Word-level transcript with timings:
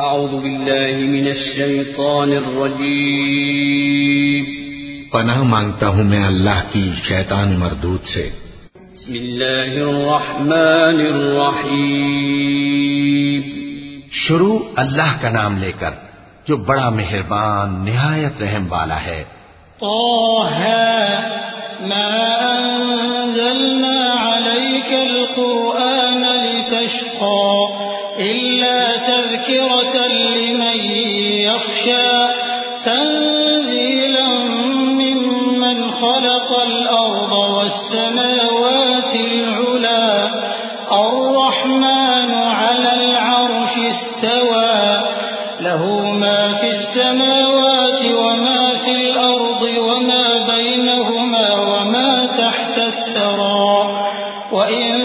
أعوذ 0.00 0.30
بالله 0.30 1.06
من 1.06 1.26
الشيطان 1.26 2.32
الرجيم. 2.32 4.44
پناہ 5.10 5.42
مانگتا 5.42 5.88
ہوں 5.88 6.04
میں 6.04 6.26
اللہ 6.26 6.62
کی 6.72 6.90
شیطان 7.08 7.58
مردود 7.58 8.04
سے۔ 8.04 8.30
بسم 8.74 9.14
الله 9.14 9.88
الرحمن 9.88 11.14
الرحيم 11.14 13.42
شروع 14.12 14.58
اللہ 14.76 15.22
کا 15.22 15.30
نام 15.30 15.58
لے 15.58 15.72
کر 15.78 15.90
جو 16.48 16.56
بڑا 16.56 16.88
مہربان 16.88 17.84
نہایت 17.84 18.42
رحم 18.42 18.72
والا 18.72 19.02
ہے۔ 19.02 19.24
طه 19.80 21.39
ما 21.82 22.10
أنزلنا 22.58 24.10
عليك 24.14 24.92
القرآن 24.92 26.22
لتشقى 26.44 27.54
إلا 28.18 28.96
تذكرة 28.96 30.06
لمن 30.06 30.80
يخشى 31.48 32.10
تنزيلا 32.84 34.28
ممن 35.00 35.90
خلق 35.90 36.58
الأرض 36.62 37.32
والسماوات 37.32 39.14
العلا 39.14 40.30
الرحمن 40.92 42.34
على 42.34 42.92
العرش 42.94 43.74
استوى 43.78 45.00
له 45.60 46.00
ما 46.10 46.52
في 46.60 46.68
السماوات 46.68 48.00
وما 48.14 48.76
في 48.84 48.90
الأرض 48.90 49.62
وما 49.62 50.29
تحت 52.80 53.16
الثرى 53.16 53.92
وإن 54.52 55.00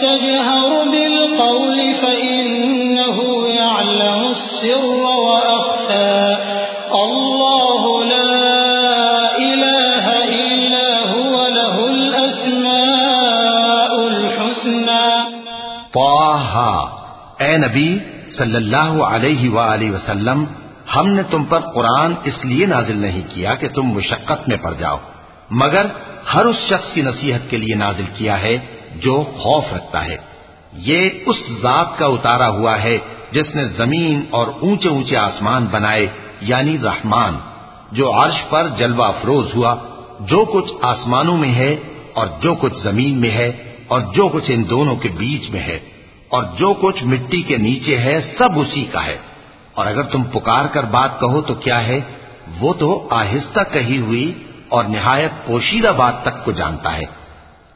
تجهر 0.00 0.84
بالقول 0.90 1.78
فإنه 2.02 3.18
يعلم 3.48 4.26
السر 4.26 5.04
وأخفى. 5.04 6.34
الله 6.92 8.04
لا 8.04 8.46
إله 9.38 10.06
إلا 10.40 10.88
هو 11.14 11.48
له 11.48 11.86
الأسماء 11.88 12.66
الحسنى. 14.06 15.12
طه 15.94 16.60
اے 17.38 17.56
نبی 17.56 17.98
صلی 18.38 18.54
اللہ 18.54 19.02
علیہ 19.02 19.50
وآلہ 19.50 19.90
وسلم 19.90 20.44
ہم 20.96 21.08
نے 21.08 21.22
تم 21.22 21.44
پر 21.44 21.60
قرآن 21.60 22.14
اس 22.24 22.44
لیے 22.44 22.66
نازل 22.66 22.96
نہیں 22.96 23.22
کیا 23.28 23.54
کہ 23.54 23.68
تم 23.68 23.82
مشقت 23.82 24.48
میں 24.48 24.56
پڑ 24.56 24.72
جاؤ۔ 24.72 24.96
مگر 25.50 25.86
ہر 26.34 26.44
اس 26.44 26.56
شخص 26.56 26.92
کی 26.92 27.02
نصیحت 27.02 27.50
کے 27.50 27.56
لیے 27.56 27.74
نازل 27.74 28.04
کیا 28.14 28.42
ہے 28.42 28.58
جو 28.96 29.24
خوف 29.38 29.64
رکھتا 29.74 30.06
ہے۔ 30.06 30.16
یہ 30.72 30.96
اس 31.26 31.36
ذات 31.62 31.98
کا 31.98 32.06
اتارا 32.06 32.48
ہوا 32.48 32.82
ہے 32.82 32.98
جس 33.30 33.54
نے 33.54 33.64
زمین 33.64 34.24
اور 34.30 34.46
اونچے 34.60 34.88
اونچے 34.88 35.16
آسمان 35.16 35.66
بنائے 35.70 36.06
یعنی 36.40 36.78
رحمان، 36.78 37.38
جو 37.92 38.24
عرش 38.24 38.44
پر 38.50 38.68
جلوہ 38.68 39.04
افروز 39.04 39.54
ہوا۔ 39.54 39.74
جو 40.20 40.44
کچھ 40.44 40.72
آسمانوں 40.82 41.36
میں 41.36 41.54
ہے 41.54 41.76
اور 42.12 42.26
جو 42.40 42.54
کچھ 42.54 42.72
زمین 42.82 43.20
میں 43.20 43.30
ہے 43.30 43.52
اور 43.88 44.00
جو 44.00 44.28
کچھ 44.28 44.44
ان 44.48 44.70
دونوں 44.70 44.96
کے 44.96 45.08
بیچ 45.08 45.50
میں 45.50 45.60
ہے 45.60 45.78
اور 46.28 46.42
جو 46.42 46.74
کچھ 46.80 47.04
مٹی 47.04 47.42
کے 47.42 47.56
نیچے 47.56 47.98
ہے، 47.98 48.34
سب 48.38 48.58
اسی 48.58 48.84
کا 48.84 49.06
ہے۔ 49.06 49.16
اور 49.74 49.86
اگر 49.86 50.02
تم 50.02 50.22
پکار 50.22 50.64
کر 50.64 50.82
بات 50.82 51.20
کہو 51.20 51.40
تو 51.40 51.54
کیا 51.54 51.86
ہے؟ 51.86 52.00
وہ 52.60 52.72
تو 52.72 53.08
آہستہ 53.10 53.60
کہی 53.72 53.98
ہوئی 53.98 54.32
اور 54.68 54.84
نہایت 54.84 55.30
پوشیدہ 55.46 55.92
بات 55.96 56.22
تک 56.22 56.44
کو 56.44 56.52
جانتا 56.52 56.96
ہے۔ 56.96 57.04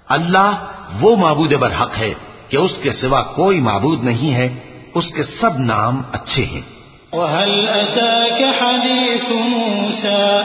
اللہ 0.09 0.67
وہ 1.01 1.17
معبود 1.17 1.53
برحق 1.53 1.99
ہے 1.99 2.15
کہ 2.49 2.57
اس 2.57 2.71
کے 2.83 2.93
سوا 2.93 3.23
کوئی 3.23 3.61
معبود 3.61 4.05
نہیں 4.05 4.35
ہے 4.35 4.49
اس 4.95 5.13
کے 5.15 5.23
سب 5.23 5.59
نام 5.59 6.03
اچھے 6.13 6.45
ہیں۔ 6.45 6.81
وهل 7.13 7.67
أتاك 7.67 8.63
حديث 8.63 9.29
موسى؟ 9.29 10.41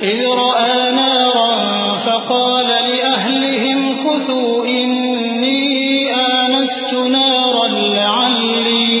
إذ 0.00 0.20
رأى 0.20 0.90
نارا 0.90 1.94
فقال 2.04 2.66
لأهلهم 2.66 3.96
كثوا 4.02 4.66
إني 4.66 5.64
آنست 6.10 6.92
نارا 6.92 7.66
لعلي, 7.66 9.00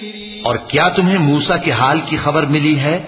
اور 0.44 0.54
کیا 0.54 0.88
تمہیں 0.88 1.18
موسا 1.18 1.56
کے 1.56 1.70
حال 1.70 2.00
کی 2.06 2.16
خبر 2.16 2.42
ملی 2.42 2.80
ہے؟ 2.80 3.02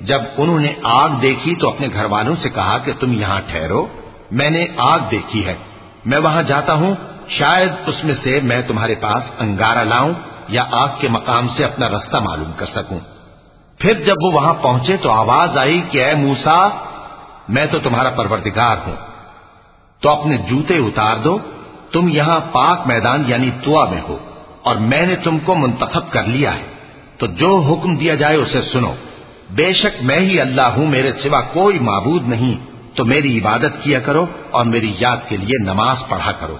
جب 0.00 0.20
انہوں 0.36 0.60
نے 0.60 0.72
آگ 0.82 1.08
دیکھی 1.22 1.54
تو 1.54 1.68
اپنے 1.68 1.88
گھر 1.92 2.04
والوں 2.04 2.36
سے 2.36 2.48
کہا 2.48 2.78
کہ 2.78 2.92
تم 3.00 3.12
یہاں 3.12 3.40
ٹھہرو، 3.46 3.86
میں 4.30 4.50
نے 4.50 4.66
آگ 4.76 4.98
دیکھی 5.10 5.46
ہے۔ 5.46 5.54
میں 6.04 6.18
وہاں 6.18 6.42
جاتا 6.42 6.72
ہوں، 6.72 6.94
شاید 7.28 7.70
اس 7.86 8.04
میں 8.04 8.14
سے 8.22 8.40
میں 8.42 8.62
تمہارے 8.62 8.94
پاس 8.94 9.22
انگارہ 9.38 9.84
لاؤں 9.84 10.12
یا 10.48 10.64
آگ 10.70 10.88
کے 11.00 11.08
مقام 11.08 11.48
سے 11.48 11.64
اپنا 11.64 11.88
رستہ 11.88 12.16
معلوم 12.16 12.52
کر 12.56 12.66
سکوں۔ 12.66 13.15
پھر 13.78 13.94
جب 13.94 14.14
وہ 14.22 14.32
وہاں 14.32 14.54
پہنچے 14.62 14.96
تو 14.96 15.10
آواز 15.10 15.58
آئی 15.58 15.82
کہ 15.90 16.04
اے 16.04 16.14
موسا 16.14 16.68
میں 17.48 17.66
تو 17.66 17.78
تمہارا 17.78 18.10
پروردگار 18.10 18.76
ہوں۔ 18.86 18.96
تو 20.00 20.12
اپنے 20.12 20.36
جوتے 20.36 20.76
اتار 20.76 21.16
دو، 21.16 21.38
تم 21.92 22.08
یہاں 22.08 22.40
پاک 22.52 22.86
میدان 22.86 23.24
یعنی 23.26 23.50
توا 23.64 23.84
میں 23.90 24.00
ہو، 24.08 24.18
اور 24.62 24.76
میں 24.76 25.06
نے 25.06 25.16
تم 25.16 25.38
کو 25.38 25.54
منتخب 25.54 26.12
کر 26.12 26.24
لیا 26.24 26.54
ہے۔ 26.54 26.62
تو 27.16 27.26
جو 27.26 27.56
حکم 27.56 27.96
دیا 27.96 28.14
جائے 28.14 28.36
اسے 28.36 28.60
سنو۔ 28.62 28.94
بے 29.50 29.72
شک 29.72 30.02
میں 30.02 30.20
ہی 30.20 30.40
اللہ 30.40 30.62
ہوں، 30.62 30.86
میرے 30.86 31.12
سوا 31.12 31.40
کوئی 31.40 31.78
معبود 31.78 32.28
نہیں۔ 32.28 32.76
تو 32.96 33.04
میری 33.04 33.38
عبادت 33.38 33.82
کیا 33.82 34.00
کرو 34.00 34.26
اور 34.50 34.64
میری 34.64 34.94
یاد 34.98 35.16
کے 35.28 35.36
لیے 35.36 35.62
نماز 35.62 35.96
پڑھا 36.08 36.32
کرو۔ 36.32 36.56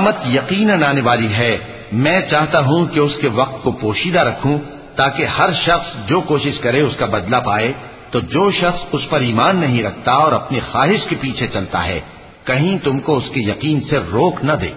قیامت 0.00 0.26
یقیناً 0.26 0.82
آنے 0.82 1.00
والی 1.00 1.34
ہے۔ 1.34 1.58
میں 1.92 2.20
چاہتا 2.30 2.58
ہوں 2.58 2.86
کہ 2.86 3.00
اس 3.00 3.16
کے 3.20 3.28
وقت 3.28 3.62
کو 3.62 3.72
پوشیدہ 3.72 4.20
رکھوں 4.20 4.58
تاکہ 4.96 5.26
ہر 5.26 5.52
شخص 5.52 6.08
جو 6.08 6.20
کوشش 6.20 6.58
کرے 6.58 6.80
اس 6.80 6.96
کا 6.96 7.06
بدلہ 7.06 7.36
پائے۔ 7.36 7.72
تو 8.10 8.20
جو 8.20 8.50
شخص 8.50 8.84
اس 8.92 9.10
پر 9.10 9.20
ایمان 9.20 9.60
نہیں 9.60 9.82
رکھتا 9.82 10.12
اور 10.12 10.32
اپنی 10.32 10.60
خواہش 10.60 11.06
کے 11.08 11.16
پیچھے 11.20 11.46
چلتا 11.46 11.84
ہے، 11.84 12.00
کہیں 12.44 12.78
تم 12.84 13.00
کو 13.00 13.16
اس 13.16 13.30
کے 13.34 13.40
یقین 13.40 13.80
سے 13.80 13.98
روک 14.12 14.44
نہ 14.44 14.52
دے۔ 14.52 14.68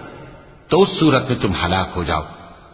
تو 0.68 0.82
اس 0.82 0.88
صورت 1.00 1.30
میں 1.30 1.38
تم 1.38 1.52
ہلاک 1.64 1.88
ہو 1.96 2.02
جاؤ۔ 2.02 2.22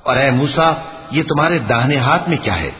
اور 0.03 0.17
اے 0.17 0.31
موسا 0.31 0.73
یہ 1.11 1.23
تمہارے 1.23 1.58
داہنے 1.58 1.96
ہاتھ 1.96 2.29
میں 2.29 2.38
کیا 2.43 2.61
ہے؟ 2.61 2.70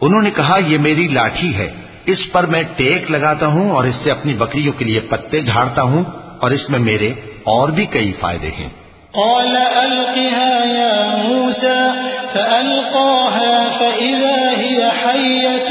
انہوں 0.00 0.22
نے 0.22 0.30
کہا، 0.30 0.58
یہ 0.58 0.78
میری 0.78 1.08
لاٹھی 1.08 1.54
ہے۔ 1.54 1.70
اس 2.06 2.32
پر 2.32 2.46
میں 2.46 2.62
ٹیک 2.62 3.10
لگاتا 3.10 3.46
ہوں 3.46 3.70
اور 3.70 3.84
اس 3.84 3.94
سے 3.94 4.10
اپنی 4.10 4.34
بکریوں 4.34 4.72
کے 4.72 4.84
لیے 4.84 5.00
پتے 5.00 5.40
جھاڑتا 5.40 5.82
ہوں 5.82 6.04
اور 6.40 6.50
اس 6.50 6.70
میں 6.70 6.78
میرے 6.78 7.12
اور 7.44 7.68
بھی 7.68 7.86
کئی 7.86 8.12
فائدے 8.12 8.50
ہیں۔ 8.58 8.68
قال 9.14 9.56
ألقها 9.56 10.64
يا 10.64 11.16
موسى 11.16 11.92
فألقاها 12.34 13.70
فإذا 13.70 14.50
هي 14.50 14.90
حية 14.90 15.70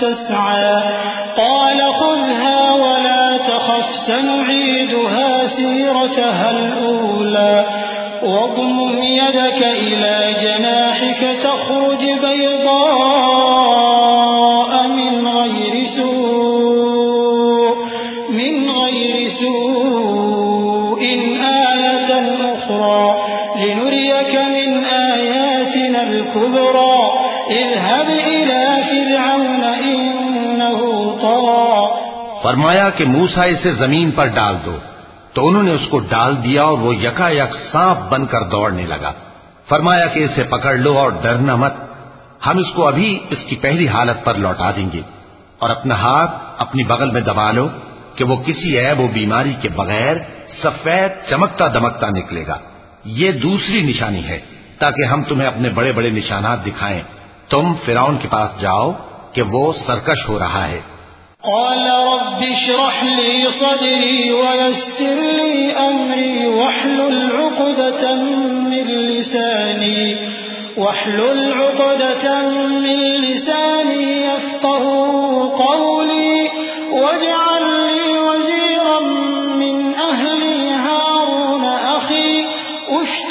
تسعى. 0.00 0.82
قال 1.36 1.94
خذها 1.94 2.72
ولا 2.72 3.36
تخف 3.36 3.84
سنعيدها 4.06 5.46
سيرتها 5.56 6.50
الأولى. 6.50 7.64
واضمم 8.22 9.02
يدك 9.02 9.62
إلى 9.62 10.36
جناحك 10.42 11.42
تخرج 11.42 12.04
بيضاء. 12.20 13.47
أخرى 22.68 23.10
لنريك 23.64 24.34
من 24.34 24.84
آياتنا 24.84 25.98
الكبرى، 25.98 26.98
اذهب 27.58 28.10
إلى 28.24 28.54
فرعون 28.82 29.64
إنه 29.82 30.88
طغى. 31.20 31.86
فرمایا 32.42 32.90
کہ 32.90 33.04
موسا 33.04 33.42
اسے 33.42 33.70
زمین 33.70 34.10
پر 34.10 34.26
ڈال 34.26 34.56
دو۔ 34.64 34.76
تو 35.32 35.48
انہوں 35.48 35.62
نے 35.62 35.72
اس 35.72 35.88
کو 35.90 35.98
ڈال 35.98 36.44
دیا 36.44 36.62
اور 36.62 36.78
وہ 36.78 36.94
یکا 36.94 37.28
یک 37.28 37.54
سانپ 37.72 38.12
بن 38.12 38.26
کر 38.26 38.40
دوڑنے 38.42 38.86
لگا۔ 38.86 39.12
فرمایا 39.68 40.06
کہ 40.06 40.24
اسے 40.24 40.42
پکڑ 40.42 40.74
لو 40.74 40.98
اور 40.98 41.10
ڈرنا 41.22 41.54
مت۔ 41.54 41.72
ہم 42.46 42.58
اس 42.58 42.74
کو 42.74 42.88
ابھی 42.88 43.18
اس 43.30 43.38
کی 43.48 43.56
پہلی 43.56 43.88
حالت 43.88 44.24
پر 44.24 44.34
لوٹا 44.34 44.70
دیں 44.70 44.88
گے۔ 44.92 45.00
اور 45.58 45.70
اپنا 45.70 45.94
ہاتھ 45.94 46.30
اپنی 46.58 46.84
بغل 46.84 47.10
میں 47.10 47.20
دبا 47.20 47.50
لو 47.50 47.68
کہ 48.14 48.24
وہ 48.24 48.36
کسی 48.36 48.78
عیب 48.78 49.00
و 49.00 49.06
بیماری 49.12 49.52
کے 49.62 49.68
بغیر 49.68 50.16
سفید 50.62 51.30
چمکتا 51.30 51.68
دمکتا 51.68 52.08
نکلے 52.08 52.44
گا۔ 52.46 52.58
یہ 53.04 53.32
دوسری 53.32 53.80
نشانی 53.82 54.28
ہے، 54.28 54.40
تاکہ 54.78 55.04
ہم 55.04 55.22
تمہیں 55.22 55.48
اپنے 55.48 55.68
بڑے 55.68 55.92
بڑے 55.92 56.10
نشانات 56.10 56.66
دکھائیں۔ 56.66 57.02
تم 57.48 57.74
فرعون 57.84 58.16
کے 58.16 58.28
پاس 58.30 58.60
جاؤ 58.60 58.92
کہ 59.32 59.42
وہ 59.42 59.72
سرکش 59.86 60.28
ہو 60.28 60.38
رہا 60.38 60.68
ہے۔ 60.68 60.80
قال 61.42 61.88
رب 61.88 62.42
اشرح 62.42 63.04
لي 63.04 63.44
صدري 63.58 64.30
ويسر 64.30 65.32
لي 65.32 65.72
أمري، 65.76 66.46
واحلل 66.46 67.30
عقدة 67.36 68.16
من 68.68 68.90
لساني، 68.90 70.14
واحلل 70.76 71.52
عقدة 71.52 72.34
من 72.58 73.24
لساني 73.24 74.24
يفقه 74.24 74.84
قولي، 75.64 76.48
واجعل 77.00 77.77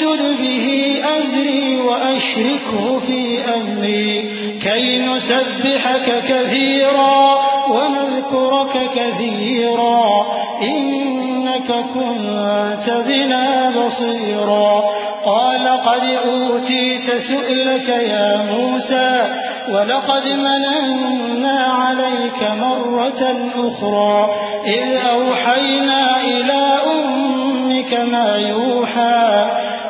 أشتد 0.08 0.40
به 0.40 1.00
أزري 1.04 1.80
وأشركه 1.80 3.00
في 3.00 3.40
أمري 3.54 4.22
كي 4.62 4.98
نسبحك 4.98 6.22
كثيرا 6.28 7.38
ونذكرك 7.68 8.90
كثيرا 8.94 10.26
إنك 10.62 11.68
كنت 11.94 13.04
بنا 13.06 13.70
بصيرا. 13.70 14.82
قال 15.24 15.68
قد 15.68 16.04
أوتيت 16.24 17.10
سؤلك 17.10 17.88
يا 17.88 18.36
موسى 18.52 19.26
ولقد 19.72 20.24
مننا 20.28 21.60
عليك 21.60 22.42
مرة 22.42 23.22
أخرى 23.54 24.30
إذ 24.66 24.96
أوحينا 24.96 26.20
إلى 26.20 26.78
أمك 26.86 27.92
ما 28.12 28.34
يوحى 28.36 29.67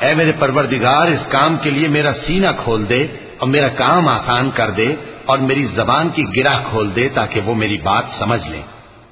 اے 0.00 0.14
میرے 0.14 0.32
پروردگار، 0.38 1.06
اس 1.06 1.26
کام 1.28 1.56
کے 1.56 1.70
لیے 1.70 1.88
میرا 1.88 2.12
سینہ 2.26 2.46
کھول 2.64 2.88
دے 2.88 3.06
اور 3.38 3.48
میرا 3.48 3.68
کام 3.68 4.08
آسان 4.08 4.50
کر 4.50 4.70
دے 4.70 4.94
اور 5.26 5.38
میری 5.38 5.64
زبان 5.64 6.08
کی 6.08 6.24
گرہ 6.36 6.62
کھول 6.70 6.96
دے 6.96 7.08
تاکہ 7.08 7.40
وہ 7.40 7.54
میری 7.54 7.78
بات 7.82 8.04
سمجھ 8.18 8.48
لیں 8.48 8.62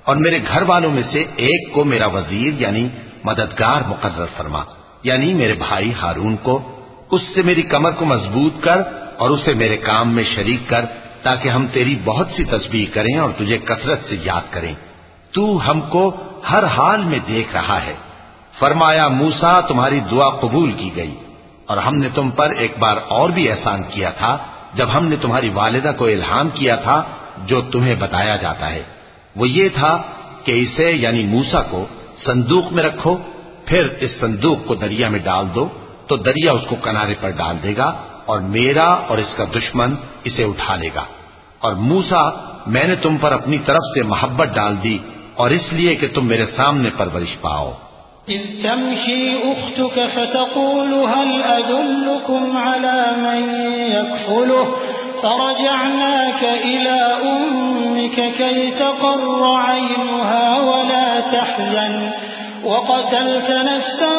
اور 0.05 0.17
میرے 0.17 0.38
گھر 0.49 0.62
والوں 0.62 0.91
میں 0.91 1.03
سے 1.11 1.25
ایک 1.37 1.73
کو 1.73 1.85
میرا 1.85 2.06
وزیر 2.06 2.53
یعنی 2.59 2.88
مددگار 3.25 3.81
مقرر 3.88 4.27
فرما 4.37 4.62
یعنی 5.03 5.35
میرے 5.35 5.55
بھائی 5.55 5.93
ہارون 6.03 6.37
کو۔ 6.37 6.81
اس 7.11 7.23
سے 7.35 7.43
میری 7.43 7.62
کمر 7.62 7.91
کو 7.91 8.05
مضبوط 8.05 8.53
کر 8.61 8.79
اور 9.17 9.31
اسے 9.31 9.55
میرے 9.55 9.77
کام 9.77 10.12
میں 10.12 10.25
شریک 10.25 10.61
کر 10.69 10.85
تاکہ 11.23 11.49
ہم 11.49 11.67
تیری 11.73 11.97
بہت 12.05 12.29
سی 12.37 12.44
تسبیح 12.44 12.87
کریں 12.93 13.17
اور 13.17 13.31
تجھے 13.31 13.59
کثرت 13.59 14.00
سے 14.09 14.17
یاد 14.23 14.53
کریں۔ 14.53 14.75
تو 15.32 15.71
ہم 15.71 15.81
کو 15.81 16.17
ہر 16.50 16.65
حال 16.65 17.05
میں 17.05 17.19
دیکھ 17.29 17.56
رہا 17.56 17.82
ہے۔ 17.82 17.94
فرمایا 18.61 19.06
موسا 19.11 19.53
تمہاری 19.69 20.00
دعا 20.11 20.29
قبول 20.41 20.73
کی 20.73 20.91
گئی، 20.97 21.14
اور 21.69 21.76
ہم 21.76 21.94
نے 21.97 22.08
تم 22.14 22.31
پر 22.31 22.55
ایک 22.56 22.79
بار 22.79 22.97
اور 23.08 23.31
بھی 23.31 23.50
احسان 23.50 23.82
کیا 23.91 24.11
تھا، 24.11 24.37
جب 24.75 24.97
ہم 24.97 25.05
نے 25.06 25.17
تمہاری 25.17 25.49
والدہ 25.55 25.93
کو 25.99 26.05
الہام 26.06 26.49
کیا 26.55 26.76
تھا، 26.76 27.03
جو 27.47 27.61
تمہیں 27.73 27.94
بتایا 27.94 28.37
جاتا 28.37 28.70
ہے۔ 28.70 28.82
وہ 29.37 29.49
یہ 29.49 29.69
تھا 29.75 29.93
کہ 30.44 30.53
اسے 30.62 30.91
یعنی 30.94 31.23
موسا 31.26 31.62
کو، 31.70 31.85
صندوق 32.25 32.73
میں 32.73 32.85
رکھو، 32.85 33.17
پھر 33.67 33.88
اس 34.00 34.19
صندوق 34.20 34.67
کو 34.67 34.75
دریا 34.75 35.08
میں 35.08 35.20
ڈال 35.20 35.47
دو، 35.55 35.69
تو 36.06 36.17
دریا 36.26 36.53
اس 36.53 36.67
کو 36.69 36.76
کنارے 36.82 37.14
پر 37.20 37.31
ڈال 37.37 37.56
دے 37.62 37.76
گا، 37.76 37.88
اور 38.26 38.38
میرا 38.56 38.88
اور 39.08 39.19
اس 39.19 39.35
کا 39.37 39.44
دشمن 39.55 39.94
اسے 40.25 40.44
اٹھا 40.44 40.76
لے 40.76 40.91
گا۔ 40.94 41.05
اور 41.61 41.73
موسا 41.88 42.23
میں 42.67 42.85
نے 42.85 42.94
تم 42.97 43.17
پر 43.17 43.32
اپنی 43.32 43.58
طرف 43.67 43.85
سے 43.94 44.03
محبت 44.08 44.49
ڈال 44.55 44.75
دی، 44.82 44.99
اور 45.35 45.50
اس 45.50 45.73
لیے 45.73 45.94
کہ 45.94 46.06
تم 46.14 46.26
میرے 46.26 46.47
سامنے 46.56 46.91
پرورش 46.97 47.37
پاؤ۔ 47.41 47.70
إذ 48.28 48.62
تمشي 48.62 49.52
أختك 49.52 50.06
فتقول 50.06 50.94
هل 50.94 51.43
أدلكم 51.43 52.56
على 52.56 53.17
من 53.17 53.55
يكفله؟ 53.90 54.67
فرجعناك 55.23 56.44
إلى 56.44 57.19
أمك 57.23 58.32
كي 58.32 58.70
تقر 58.70 59.55
عينها 59.55 60.61
ولا 60.61 61.20
تحزن. 61.20 62.11
وقتلت 62.64 63.50
نفسا 63.50 64.14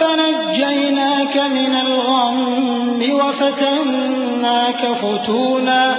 فنجيناك 0.00 1.36
من 1.36 1.74
الغم 1.74 3.02
وفتناك 3.12 4.86
فتونا. 4.86 5.98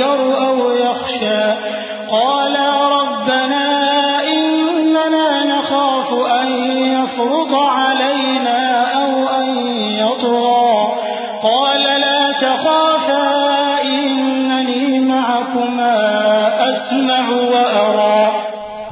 يتذكر 0.00 0.46
أو 0.46 0.72
يخشى 0.72 1.44
قالا 2.10 2.70
ربنا 2.88 3.68
إننا 4.24 5.44
نخاف 5.44 6.12
أن 6.40 6.48
يفرط 6.72 7.54
علينا 7.54 8.60
أو 9.02 9.28
أن 9.28 9.48
يطغى 9.98 10.88
قال 11.42 11.84
لا 12.00 12.32
تخافا 12.40 13.28
إنني 13.82 15.00
معكما 15.00 15.96
أسمع 16.70 17.24
وأرى 17.30 18.40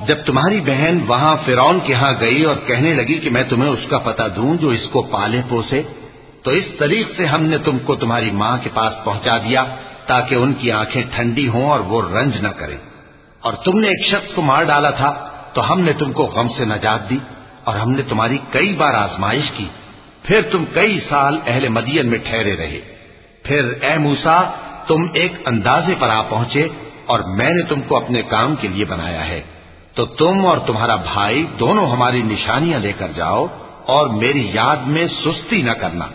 جب 0.07 0.17
تمہاری 0.27 0.61
بہن 0.61 0.99
وہاں 1.09 1.37
فرعون 1.45 1.81
کے 1.87 1.95
ہاں 1.95 2.13
گئی 2.21 2.45
اور 2.45 2.57
کہنے 2.67 2.95
لگی 2.95 3.19
کہ 3.19 3.31
میں 3.31 3.43
تمہیں 3.43 3.71
اس 3.71 3.87
کا 3.91 3.99
پتہ 3.99 4.23
دوں 4.37 4.55
جو 4.57 4.69
اس 4.69 4.87
کو 4.93 5.03
پالے 5.03 5.41
پوسے، 5.49 5.83
تو 6.43 6.51
اس 6.51 6.65
طریق 6.79 7.07
سے 7.17 7.27
ہم 7.27 7.45
نے 7.45 7.59
تم 7.59 7.79
کو 7.79 7.95
تمہاری 7.95 8.31
ماں 8.31 8.57
کے 8.63 8.71
پاس 8.75 9.05
پہنچا 9.05 9.37
دیا۔ 9.39 9.65
تاکہ 10.09 10.35
ان 10.35 10.53
کی 10.53 10.73
آنکھیں 10.73 11.03
ٹھنڈی 11.15 11.49
ہوں 11.49 11.71
اور 11.71 11.81
وہ 11.81 12.03
رنج 12.15 12.37
نہ 12.37 12.49
کریں۔ 12.49 12.77
اور 13.41 13.53
تم 13.53 13.79
نے 13.79 13.87
ایک 13.87 14.15
شخص 14.15 14.35
کو 14.35 14.43
مار 14.43 14.63
ڈالا 14.63 14.91
تھا، 14.91 15.29
تو 15.53 15.73
ہم 15.73 15.81
نے 15.81 15.93
تم 15.93 16.13
کو 16.13 16.23
غم 16.23 16.49
سے 16.49 16.65
نجات 16.65 17.11
دی 17.11 17.19
اور 17.65 17.77
ہم 17.77 17.91
نے 17.91 18.03
تمہاری 18.03 18.39
کئی 18.51 18.75
بار 18.75 18.95
آزمائش 18.95 19.51
کی۔ 19.51 19.69
پھر 20.23 20.43
تم 20.43 20.65
کئی 20.65 21.01
سال 21.09 21.39
اہل 21.47 21.69
مدین 21.69 22.07
میں 22.07 22.19
ٹھہرے 22.19 22.57
رہے۔ 22.57 22.81
پھر 23.43 23.73
اے 23.83 23.99
موسا 23.99 24.43
تم 24.87 25.07
ایک 25.15 25.33
اندازے 25.47 25.95
پر 25.99 26.09
آ 26.09 26.23
پہنچے 26.23 26.69
اور 27.07 27.21
میں 27.21 27.51
نے 27.51 27.63
تم 27.63 27.81
کو 27.81 27.97
اپنے 27.97 28.23
کام 28.23 28.55
کے 28.57 28.69
لیے 28.69 28.85
بنایا 28.85 29.29
ہے۔ 29.29 29.41
تو 29.95 30.07
تم 30.07 30.47
اور 30.47 30.59
تمہارا 30.59 30.97
بھائی 30.97 31.47
دونوں 31.61 31.91
ہماری 31.91 32.23
نشانیاں 32.23 32.79
لے 32.79 32.93
کر 32.93 33.09
جاؤ 33.15 33.47
اور 33.87 34.07
میری 34.07 34.51
یاد 34.53 34.77
میں 34.77 35.07
سستی 35.07 35.63
نہ 35.63 35.73
کرنا۔ 35.73 36.07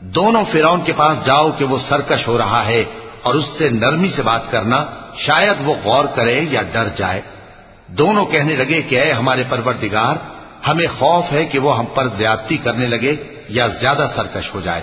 دونوں 0.00 0.44
فرعون 0.52 0.80
کے 0.80 0.92
پاس 0.92 1.26
جاؤ 1.26 1.50
کہ 1.50 1.64
وہ 1.64 1.78
سرکش 1.88 2.28
ہو 2.28 2.38
رہا 2.38 2.66
ہے۔ 2.66 2.84
اور 3.22 3.34
اس 3.34 3.44
سے 3.58 3.68
نرمی 3.68 4.08
سے 4.08 4.22
بات 4.22 4.50
کرنا 4.50 4.86
شاید 5.16 5.56
وہ 5.64 5.74
غور 5.84 6.04
کرے 6.04 6.40
یا 6.50 6.62
ڈر 6.72 6.88
جائے۔ 6.96 7.20
دونوں 7.86 8.26
کہنے 8.26 8.56
لگے 8.56 8.82
کہ 8.82 9.00
اے 9.00 9.12
ہمارے 9.12 9.44
پروردگار، 9.48 10.14
ہمیں 10.68 10.86
خوف 10.98 11.32
ہے 11.32 11.44
کہ 11.44 11.58
وہ 11.58 11.78
ہم 11.78 11.84
پر 11.84 12.08
زیادتی 12.08 12.56
کرنے 12.56 12.86
لگے 12.86 13.16
یا 13.48 13.66
زیادہ 13.66 14.08
سرکش 14.16 14.54
ہو 14.54 14.60
جائے۔ 14.60 14.82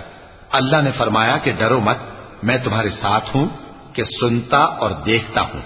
اللہ 0.52 0.82
نے 0.82 0.92
فرمایا 0.92 1.38
کہ 1.38 1.52
ڈرو 1.52 1.80
مت، 1.80 1.98
میں 2.44 2.58
تمہارے 2.64 2.90
ساتھ 2.90 3.36
ہوں 3.36 3.46
کہ 3.94 4.04
سنتا 4.04 4.62
اور 4.62 4.90
دیکھتا 4.90 5.42
ہوں۔ 5.42 5.62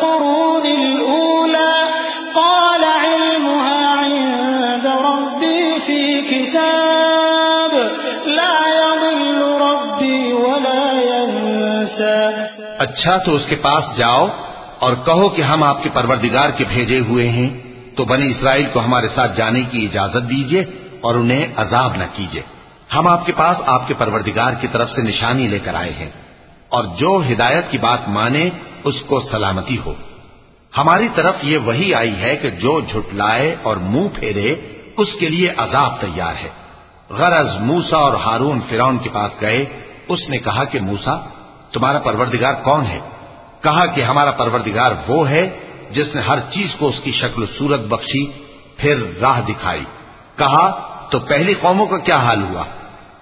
القرون 0.00 0.66
الأولى، 0.66 1.72
قال 2.34 2.84
علمها 2.84 3.98
عند 3.98 4.86
ربي 4.86 5.78
في 5.86 6.20
كتاب، 6.20 7.74
لا 8.26 8.54
يضل 8.68 9.42
ربي 9.42 10.32
ولا 10.32 10.92
ينسى. 10.92 12.30
اچھا 12.78 13.16
تو 13.16 13.34
اس 13.34 13.46
کے 13.46 13.56
پاس 13.56 13.84
جاؤ 13.96 14.26
اور 14.78 14.92
کہو 14.92 15.28
کہ 15.28 15.42
ہم 15.42 15.62
آپ 15.62 15.82
کے 15.82 15.90
پروردگار 15.90 16.48
کے 16.50 16.64
بھیجے 16.68 16.98
ہوئے 16.98 17.28
ہیں، 17.28 17.50
تو 17.96 18.04
بنی 18.04 18.30
اسرائیل 18.30 18.66
کو 18.72 18.80
ہمارے 18.80 19.08
ساتھ 19.08 19.36
جانے 19.36 19.62
کی 19.62 19.84
اجازت 19.84 20.30
دیجیے 20.30 20.64
اور 21.00 21.14
انہیں 21.14 21.46
عذاب 21.56 21.96
نہ 21.96 22.04
کیجیے 22.14 22.42
ہم 22.94 23.08
آپ 23.08 23.26
کے 23.26 23.32
پاس 23.32 23.56
آپ 23.66 23.88
کے 23.88 23.94
پروردگار 23.94 24.52
کی 24.60 24.66
طرف 24.72 24.90
سے 24.90 25.02
نشانی 25.02 25.46
لے 25.46 25.58
کر 25.58 25.74
آئے 25.74 25.92
ہیں۔ 25.92 26.10
اور 26.68 26.84
جو 26.84 27.22
ہدایت 27.32 27.70
کی 27.70 27.78
بات 27.78 28.08
مانے 28.08 28.50
اس 28.84 28.94
کو 29.06 29.20
سلامتی 29.20 29.76
ہو۔ 29.86 29.94
ہماری 30.78 31.08
طرف 31.14 31.34
یہ 31.42 31.58
وہی 31.58 31.94
آئی 31.94 32.16
ہے 32.16 32.36
کہ 32.36 32.50
جو 32.50 32.80
جھٹلائے 32.80 33.56
اور 33.62 33.76
منہ 33.76 34.08
پھیرے، 34.14 34.54
اس 34.96 35.08
کے 35.20 35.28
لیے 35.28 35.52
عذاب 35.56 36.00
تیار 36.00 36.34
ہے۔ 36.44 36.48
غرض 37.10 37.56
موسا 37.60 37.96
اور 37.96 38.12
ہارون 38.12 38.60
فرون 38.68 38.98
کے 38.98 39.08
پاس 39.08 39.40
گئے۔ 39.40 39.64
اس 40.08 40.28
نے 40.28 40.38
کہا 40.38 40.64
کہ 40.64 40.80
موسا 40.80 41.16
تمہارا 41.72 41.98
پروردگار 41.98 42.54
کون 42.54 42.86
ہے؟ 42.86 43.00
کہا 43.62 43.86
کہ 43.86 44.00
ہمارا 44.00 44.30
پروردگار 44.30 44.92
وہ 45.08 45.30
ہے 45.30 45.58
جس 45.90 46.14
نے 46.14 46.20
ہر 46.20 46.38
چیز 46.50 46.74
کو 46.78 46.88
اس 46.88 47.00
کی 47.00 47.12
شکل 47.12 47.42
و 47.42 47.46
صورت 47.46 47.80
بخشی، 47.80 48.26
پھر 48.76 49.02
راہ 49.20 49.40
دکھائی۔ 49.40 49.84
کہا، 50.38 50.86
تو 51.10 51.18
پہلی 51.18 51.54
قوموں 51.54 51.86
کا 51.86 51.98
کیا 51.98 52.16
حال 52.16 52.42
ہوا؟ 52.42 52.64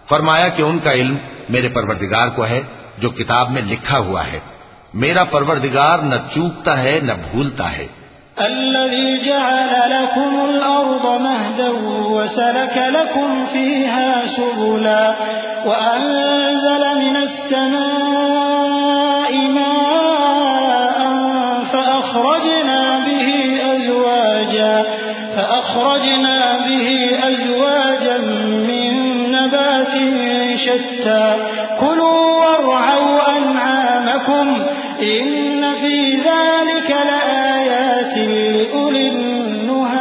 فرمایا 0.09 0.49
کہ 0.49 0.63
ان 0.63 0.79
کا 0.79 0.93
علم 0.93 1.17
میرے 1.49 1.69
پروردگار 1.69 2.29
کو 2.29 2.47
ہے 2.47 2.63
جو 2.99 3.11
کتاب 3.11 3.51
میں 3.51 3.63
لکھا 3.63 3.99
ہوا 3.99 4.27
ہے۔ 4.27 4.41
میرا 4.95 5.25
پروردگار 5.31 5.99
نہ 6.11 6.17
چوکتا 6.35 6.73
ہے 6.83 6.99
نہ 7.03 7.13
بھولتا 7.31 7.71
ہے 7.77 7.87
الذي 8.39 9.19
جعل 9.19 9.73
لكم 9.91 10.41
الأرض 10.41 11.07
مهدا 11.21 11.71
وسلك 12.11 12.77
لكم 12.89 13.47
فيها 13.53 14.27
سبلا 14.37 15.15
وأنزل 15.67 16.83
من 17.01 17.17
السماء 17.99 19.33
ماء 19.49 20.99
فأخرجنا 21.73 22.99
به 23.07 23.29
أزواجا 23.75 24.85
فأخرجنا 25.37 26.57
به 26.67 26.89
أزواجا 27.33 28.19
من 28.69 28.93
نبات 29.33 29.95
شتى 30.57 31.37
كلوا 31.81 32.27
وارعوا 32.39 33.39
أنعامكم 33.39 34.47
إن 35.03 35.63
في 35.81 36.17
ذلك 36.17 36.91
لآيات 36.91 38.19
لأولي 38.19 39.09
النهى 39.09 39.99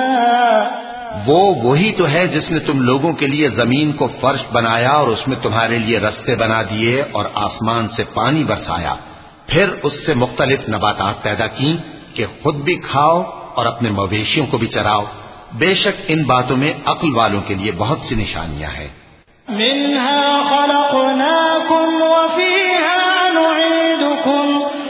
وہ 1.26 1.56
وہی 1.64 1.92
تو 1.92 2.08
ہے 2.08 2.28
جس 2.28 2.52
نے 2.52 2.60
تم 2.60 2.82
لوگوں 2.82 3.14
کے 3.14 3.28
لیے 3.28 3.50
زمین 3.50 3.92
کو 3.92 4.08
فرش 4.22 4.42
بنایا 4.52 4.90
اور 4.90 5.08
اس 5.08 5.28
میں 5.28 5.38
تمہارے 5.42 5.80
لیے 5.80 6.00
رستے 6.00 6.36
بنا 6.36 6.62
دیے 6.62 7.04
اور 7.12 7.26
آسمان 7.34 7.88
سے 7.96 8.04
پانی 8.14 8.44
برسایا۔ 8.44 8.96
پھر 9.48 9.70
اس 9.84 10.06
سے 10.06 10.14
مختلف 10.14 10.70
نباتات 10.70 11.24
پیدا 11.24 11.48
کی 11.48 11.78
کہ 12.14 12.26
خود 12.44 12.56
بھی 12.56 12.76
کھاؤ 12.76 13.24
اور 13.56 13.66
اپنے 13.66 13.90
مویشیوں 13.90 14.46
کو 14.48 14.58
بھی 14.58 14.68
چراؤ۔ 14.68 15.04
بے 15.54 15.74
شک 15.74 16.02
ان 16.08 16.24
باتوں 16.24 16.58
میں 16.58 16.74
عقل 16.86 17.16
والوں 17.16 17.42
کے 17.48 17.56
لیے 17.56 17.72
بہت 17.78 17.98
سی 18.10 18.16
نشانیاں 18.16 18.70
ہیں۔ 18.70 18.88
منها 19.50 20.38
خلقناكم 20.44 22.02
وفيها 22.02 23.04
نعيدكم 23.34 24.57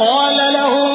قال 0.00 0.38
لهم 0.52 0.92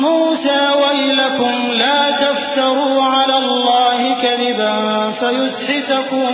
موسى 0.00 0.60
ويلكم 0.82 1.72
لا 1.72 2.02
تفتروا 2.20 2.98
على 3.02 3.36
الله 3.38 4.00
كذبا 4.22 4.74
فيسحتكم 5.20 6.30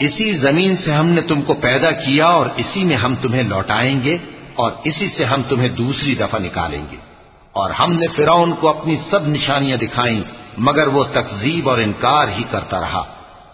اسی 0.00 0.32
زمین 0.32 0.76
سے 0.76 0.92
ہم 0.92 1.06
نے 1.06 1.20
تم 1.20 1.42
کو 1.42 1.54
پیدا 1.54 1.90
کیا 1.90 2.26
اور 2.26 2.46
اسی 2.56 2.84
میں 2.84 2.96
ہم 2.96 3.14
تمہیں 3.14 3.42
لوٹائیں 3.42 4.02
گے 4.02 4.18
اور 4.54 4.72
اسی 4.84 5.08
سے 5.16 5.24
ہم 5.24 5.42
تمہیں 5.42 5.68
دوسری 5.68 6.14
دفعہ 6.14 6.40
نکالیں 6.40 6.82
گے 6.90 6.96
اور 7.52 7.70
ہم 7.70 7.92
نے 7.92 8.06
فرعون 8.16 8.52
کو 8.52 8.68
اپنی 8.68 8.96
سب 9.10 9.28
نشانیاں 9.28 9.76
دکھائیں 9.76 10.22
مگر 10.58 10.86
وہ 10.88 11.04
تکذیب 11.04 11.68
اور 11.68 11.78
انکار 11.78 12.28
ہی 12.38 12.44
کرتا 12.50 12.80
رہا۔ 12.80 13.02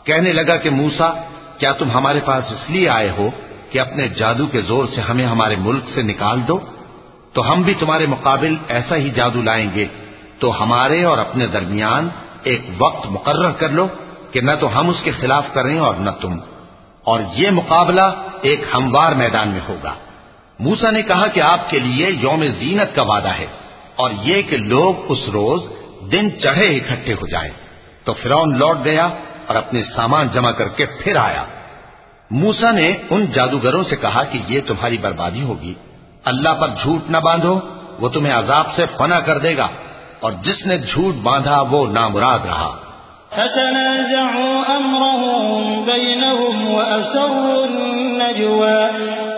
کہنے 0.04 0.33
لگا 0.33 0.56
کہ 0.56 0.71
موسا 0.71 1.11
کیا 1.58 1.73
تم 1.73 1.90
ہمارے 1.90 2.20
پاس 2.25 2.52
اس 2.52 2.70
لیے 2.70 2.88
آئے 2.88 3.11
ہو 3.11 3.30
کہ 3.70 3.80
اپنے 3.80 4.08
جادو 4.08 4.46
کے 4.46 4.62
زور 4.62 4.84
سے 4.94 5.00
ہمیں 5.00 5.26
ہمارے 5.26 5.56
ملک 5.56 5.84
سے 5.94 6.02
نکال 6.02 6.40
دو؟ 6.49 6.61
تو 7.32 7.52
ہم 7.52 7.62
بھی 7.62 7.75
تمہارے 7.75 8.06
مقابل 8.06 8.56
ایسا 8.68 8.96
ہی 8.96 9.11
جادو 9.11 9.42
لائیں 9.42 9.70
گے۔ 9.75 9.87
تو 10.38 10.62
ہمارے 10.62 11.04
اور 11.04 11.18
اپنے 11.18 11.46
درمیان 11.46 12.08
ایک 12.42 12.61
وقت 12.78 13.06
مقرر 13.11 13.52
کر 13.52 13.68
لو 13.68 13.88
کہ 14.32 14.40
نہ 14.40 14.50
تو 14.61 14.80
ہم 14.80 14.88
اس 14.88 15.02
کے 15.02 15.11
خلاف 15.11 15.44
کریں 15.52 15.78
اور 15.78 15.94
نہ 15.94 16.11
تم۔ 16.20 16.38
اور 17.04 17.20
یہ 17.32 17.50
مقابلہ 17.50 18.28
ایک 18.42 18.61
ہموار 18.75 19.12
میدان 19.12 19.49
میں 19.49 19.61
ہوگا۔ 19.68 19.94
موسا 20.58 20.90
نے 20.90 21.02
کہا 21.02 21.26
کہ 21.26 21.40
آپ 21.40 21.70
کے 21.70 21.78
لیے 21.78 22.11
یوم 22.11 22.44
زینت 22.44 22.96
کا 22.96 23.02
وعدہ 23.02 23.28
ہے 23.28 23.46
اور 23.96 24.11
یہ 24.23 24.42
کہ 24.42 24.56
لوگ 24.56 24.94
اس 25.08 25.18
روز 25.32 25.62
دن 26.12 26.40
چڑھے 26.40 26.76
اکٹھے 26.76 27.12
ہو 27.12 27.26
جائیں۔ 27.26 27.52
تو 28.04 28.12
فرعون 28.12 28.58
لوٹ 28.58 28.76
گیا 28.84 29.08
اور 29.46 29.56
اپنے 29.56 29.82
سامان 29.82 30.28
جمع 30.32 30.50
کر 30.50 30.68
کے 30.68 30.86
پھر 30.86 31.16
آیا۔ 31.16 31.44
موسا 32.30 32.70
نے 32.70 32.96
ان 33.10 33.26
جادوگروں 33.26 33.82
سے 33.82 33.96
کہا 33.96 34.22
کہ 34.24 34.38
یہ 34.48 34.60
تمہاری 34.66 34.98
بربادی 34.98 35.42
ہوگی۔ 35.42 35.74
اللہ 36.24 36.54
پر 36.60 36.68
جھوٹ 36.82 37.10
نہ 37.10 37.16
باندھو، 37.16 37.60
وہ 38.00 38.08
تمہیں 38.08 38.34
عذاب 38.34 38.74
سے 38.76 38.84
فنا 38.98 39.20
کر 39.20 39.38
دے 39.38 39.56
گا۔ 39.56 39.68
اور 40.20 40.32
جس 40.32 40.66
نے 40.66 40.78
جھوٹ 40.78 41.14
باندھا، 41.14 41.60
وہ 41.60 41.86
نامراد 41.86 42.38
رہا۔ 42.46 42.76
فتنازعوا 43.30 44.62
أمرهم 44.76 45.84
بينهم 45.84 46.74
وأسروا 46.74 47.66
النجوى۔ 47.66 48.82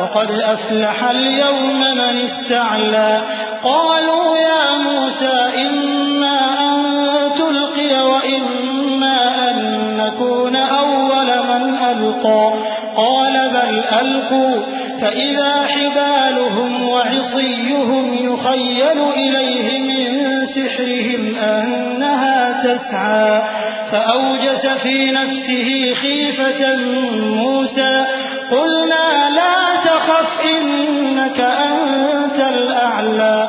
وقد 0.00 0.30
أفلح 0.30 1.04
اليوم 1.04 1.80
من 1.80 2.20
استعلى. 2.20 3.20
قالوا 3.64 4.36
يا 4.38 4.76
موسى 4.76 5.38
إما 5.66 6.38
أن 6.60 6.76
تلقي 7.32 8.02
وإما 8.02 9.50
أن 9.50 9.56
نكون 9.96 10.56
أول 10.56 11.26
من 11.26 11.74
ألقى. 11.78 12.52
قال 13.00 13.34
بل 13.56 13.72
ألقوا 14.00 14.56
فإذا 15.00 15.52
حبالهم 15.74 16.88
وعصيهم 16.88 18.04
يخيل 18.14 18.98
إليه 19.22 19.68
من 19.90 20.10
سحرهم 20.46 21.22
أنها 21.38 22.62
تسعى 22.64 23.42
فأوجس 23.92 24.66
في 24.82 25.10
نفسه 25.10 25.68
خيفة 26.02 26.76
موسى 27.36 28.04
قلنا 28.50 29.06
لا 29.38 29.58
تخف 29.84 30.30
إنك 30.54 31.40
أنت 31.40 32.38
الأعلى 32.54 33.48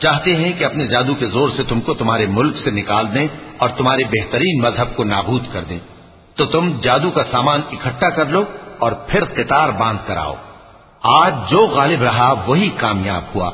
چاہتے 0.00 0.36
ہیں 0.36 0.52
کہ 0.52 0.64
اپنے 0.64 0.86
جادو 0.86 1.14
کے 1.14 1.26
زور 1.26 1.48
سے 1.56 1.62
تم 1.62 1.80
کو 1.80 1.94
تمہارے 1.94 2.26
ملک 2.26 2.56
سے 2.64 2.70
نکال 2.70 3.14
دیں 3.14 3.28
اور 3.58 3.68
تمہارے 3.68 4.04
بہترین 4.04 4.60
مذہب 4.60 4.96
کو 4.96 5.04
نابود 5.04 5.44
کر 5.52 5.64
دیں۔ 5.68 5.78
تو 6.34 6.44
تم 6.46 6.78
جادو 6.82 7.10
کا 7.10 7.22
سامان 7.30 7.60
اکٹھا 7.72 8.10
کر 8.10 8.26
لو 8.26 8.44
اور 8.78 8.92
پھر 8.92 9.24
قطار 9.24 9.68
باندھ 9.68 10.00
کر 10.06 10.16
آؤ۔ 10.16 10.34
آج 11.02 11.34
جو 11.50 11.66
غالب 11.66 12.02
رہا 12.02 12.32
وہی 12.46 12.68
کامیاب 12.68 13.22
ہوا۔ 13.34 13.50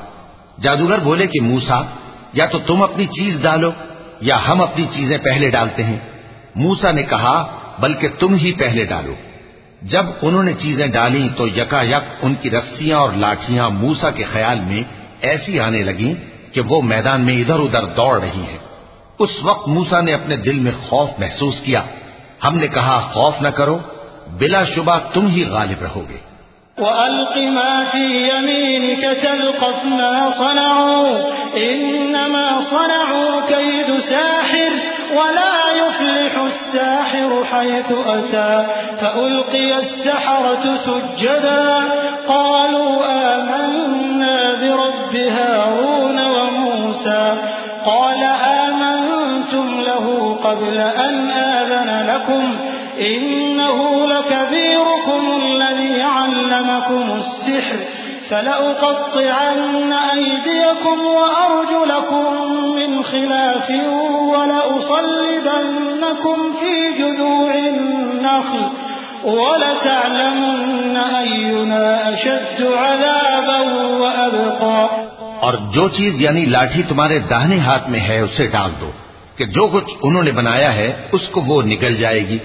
جادوگر 0.61 0.99
بولے 0.99 1.26
کہ 1.26 1.41
موسا 1.43 1.81
یا 2.33 2.47
تو 2.47 2.59
تم 2.59 2.83
اپنی 2.83 3.07
چیز 3.07 3.43
ڈالو 3.43 3.71
یا 4.21 4.35
ہم 4.49 4.62
اپنی 4.62 4.87
چیزیں 4.93 5.19
پہلے 5.19 5.50
ڈالتے 5.50 5.85
ہیں۔ 5.85 5.99
موسا 6.55 6.93
نے 6.93 7.03
کہا، 7.03 7.59
بلکہ 7.79 8.09
تم 8.19 8.35
ہی 8.35 8.53
پہلے 8.53 8.85
ڈالو۔ 8.85 9.15
جب 9.83 10.05
انہوں 10.23 10.43
نے 10.43 10.53
چیزیں 10.53 10.87
ڈالی 10.87 11.29
تو 11.37 11.49
یکا 11.49 11.83
یک 11.83 12.05
ان 12.23 12.35
کی 12.35 12.50
رسیاں 12.50 12.99
اور 12.99 13.11
لاٹیاں 13.17 13.71
موسا 13.71 14.11
کے 14.11 14.25
خیال 14.25 14.61
میں 14.61 14.83
ایسی 15.21 15.61
آنے 15.61 15.83
لگیں 15.83 16.36
کہ 16.56 16.62
وہ 16.68 16.82
میدان 16.82 17.20
میں 17.20 17.34
ادھر 17.34 17.58
ادھر 17.58 17.84
دوڑ 17.84 18.20
رہی 18.20 18.42
ہیں۔ 18.48 18.58
اس 19.18 19.30
وقت 19.42 19.68
موسا 19.68 20.00
نے 20.00 20.14
اپنے 20.14 20.36
دل 20.36 20.58
میں 20.58 20.72
خوف 20.88 21.10
محسوس 21.18 21.60
کیا۔ 21.60 21.82
ہم 22.44 22.56
نے 22.56 22.68
کہا، 22.68 22.98
خوف 22.98 23.42
نہ 23.42 23.48
کرو، 23.48 23.78
بلا 24.38 24.64
شبہ 24.64 24.98
تم 25.12 25.26
ہی 25.26 25.44
غالب 25.44 25.82
رہو 25.82 26.04
گے۔ 26.08 26.16
وألق 26.78 27.38
ما 27.38 27.82
في 27.92 28.02
يمينك 28.02 29.04
تلقف 29.22 29.84
ما 29.84 30.30
صنعوا، 30.38 31.10
إنما 31.54 32.60
صنعوا 32.70 33.40
كيد 33.48 34.10
ساحر 34.10 34.70
ولا 35.10 35.72
يفلح 35.76 36.38
الساحر 36.38 37.42
حيث 37.52 37.92
أتى، 38.06 38.62
فألقي 39.00 39.73
السحرة 39.73 40.76
سجدا۔ 40.86 41.80
قالوا 42.26 43.06
آمنا 43.06 43.25
قبل 50.56 50.78
أن 50.78 51.30
آذن 51.30 52.06
لكم 52.06 52.56
إنه 53.00 54.06
لكبيركم 54.06 55.40
الذي 55.42 56.02
علمكم 56.02 57.10
السحر 57.12 57.78
فلأقطعن 58.30 59.92
أيديكم 59.92 60.99
وأرجلكم 61.06 62.26
من 62.73 63.02
خلاف 63.02 63.71
ولأصلبنكم 65.16 66.36
في 66.60 66.92
جذوع 66.99 67.54
النخل 67.54 68.64
ولتعلمن 69.25 70.97
أينا 70.97 72.14
أشد 72.14 72.62
عذابا 72.62 73.60
وأبقى 73.99 74.88
اور 75.40 75.54
جو 75.73 75.84
چیز 75.97 76.21
یعنی 76.21 76.45
لاٹھی 76.47 76.82
تمہارے 76.82 77.19
داہنے 77.30 77.58
ہاتھ 77.60 77.88
میں 77.90 78.00
ہے 78.00 78.19
اسے 78.21 78.47
ڈال 78.47 78.71
کہ 79.36 79.44
جو 79.44 79.68
کچھ 79.68 79.94
انہوں 80.02 80.22
نے 80.22 80.32
بنایا 80.32 80.75
ہے، 80.75 80.92
اس 81.12 81.28
کو 81.28 81.40
وہ 81.40 81.62
نکل 81.62 81.94
جائے 81.96 82.28
گی۔ 82.28 82.38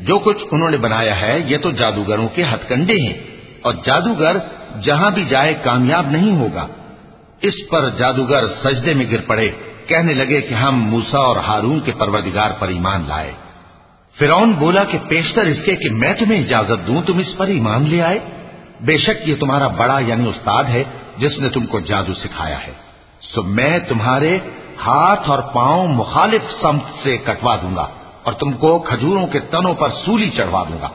جو 0.00 0.18
کچھ 0.18 0.44
انہوں 0.50 0.70
نے 0.70 0.76
بنایا 0.76 1.20
ہے، 1.20 1.40
یہ 1.46 1.58
تو 1.58 1.70
جادوگروں 1.70 2.28
کے 2.28 2.42
ہتھ 2.42 2.68
کنڈے 2.68 2.92
ہیں۔ 2.92 3.18
اور 3.62 3.74
جادوگر 3.84 4.36
جہاں 4.82 5.10
بھی 5.10 5.24
جائے، 5.24 5.54
کامیاب 5.62 6.10
نہیں 6.10 6.36
ہوگا۔ 6.36 6.66
اس 7.42 7.54
پر 7.70 7.90
جادوگر 7.90 8.48
سجدے 8.48 8.94
میں 8.94 9.06
گر 9.10 9.20
پڑے۔ 9.20 9.50
کہنے 9.86 10.14
لگے 10.14 10.40
کہ 10.40 10.54
ہم 10.54 10.84
موسا 10.84 11.18
اور 11.18 11.36
ہارون 11.36 11.80
کے 11.80 11.92
پروردگار 11.98 12.50
پر 12.58 12.68
ایمان 12.68 13.04
لائے۔ 13.08 13.32
فرعون 14.18 14.52
بولا 14.52 14.84
کہ 14.84 14.98
پیشتر 15.08 15.42
اس 15.42 15.58
کے 15.64 15.76
کہ 15.76 15.90
میں 15.90 16.14
تمہیں 16.18 16.40
اجازت 16.40 16.86
دوں، 16.86 17.02
تم 17.06 17.18
اس 17.18 17.36
پر 17.36 17.46
ایمان 17.46 17.88
لے 17.88 18.02
آئے۔ 18.02 18.18
بے 18.80 18.96
شک 18.96 19.28
یہ 19.28 19.34
تمہارا 19.40 19.68
بڑا 19.68 19.98
یعنی 19.98 20.28
استاد 20.28 20.64
ہے، 20.64 20.84
جس 21.18 21.38
نے 21.38 21.48
تم 21.48 21.66
کو 21.66 21.80
جادو 21.80 22.14
سکھایا 22.14 22.66
ہے۔ 22.66 22.72
سو 23.20 23.42
میں 23.42 23.78
تمہارے 23.78 24.38
ہاتھ 24.86 25.30
اور 25.30 25.38
پاؤں 25.38 25.88
مخالف 25.88 26.42
سمت 26.60 27.02
سے 27.02 27.16
کٹوا 27.16 27.56
دوں 27.56 27.76
گا 27.76 27.86
اور 28.22 28.32
تم 28.32 28.52
کو 28.52 28.78
کھجوروں 28.78 29.26
کے 29.26 29.40
تنوں 29.40 29.74
پر 29.74 29.88
سولی 29.90 30.30
چڑھوا 30.30 30.62
دوں 30.68 30.78
گا 30.82 30.88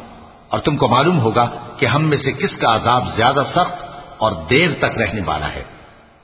اور 0.50 0.60
تم 0.60 0.78
کو 0.78 0.88
معلوم 0.88 1.20
ہوگا 1.20 1.46
کہ 1.78 1.86
ہم 1.86 2.10
میں 2.10 2.18
سے 2.18 2.32
کس 2.32 2.58
کا 2.58 2.76
عذاب 2.76 3.04
زیادہ 3.16 3.44
سخت 3.56 3.84
اور 4.18 4.32
دیر 4.32 4.70
تک 4.80 4.98
رہنے 4.98 5.22
والا 5.26 5.48
ہے۔ 5.48 5.64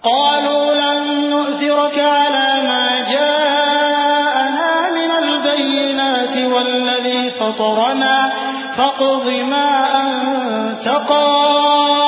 قالوا 0.01 0.73
لن 0.73 1.03
نؤثرك 1.29 1.97
على 1.99 2.47
ما 2.67 2.85
جاءنا 3.11 4.71
من 4.97 5.11
البينات 5.23 6.35
والذي 6.53 7.29
فطرنا 7.39 8.15
فاقض 8.75 9.27
ما 9.51 9.69
أنت 10.01 10.87
قاض. 11.07 12.00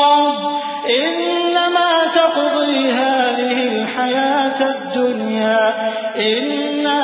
الدنيا. 4.98 5.72
إنا 6.16 7.00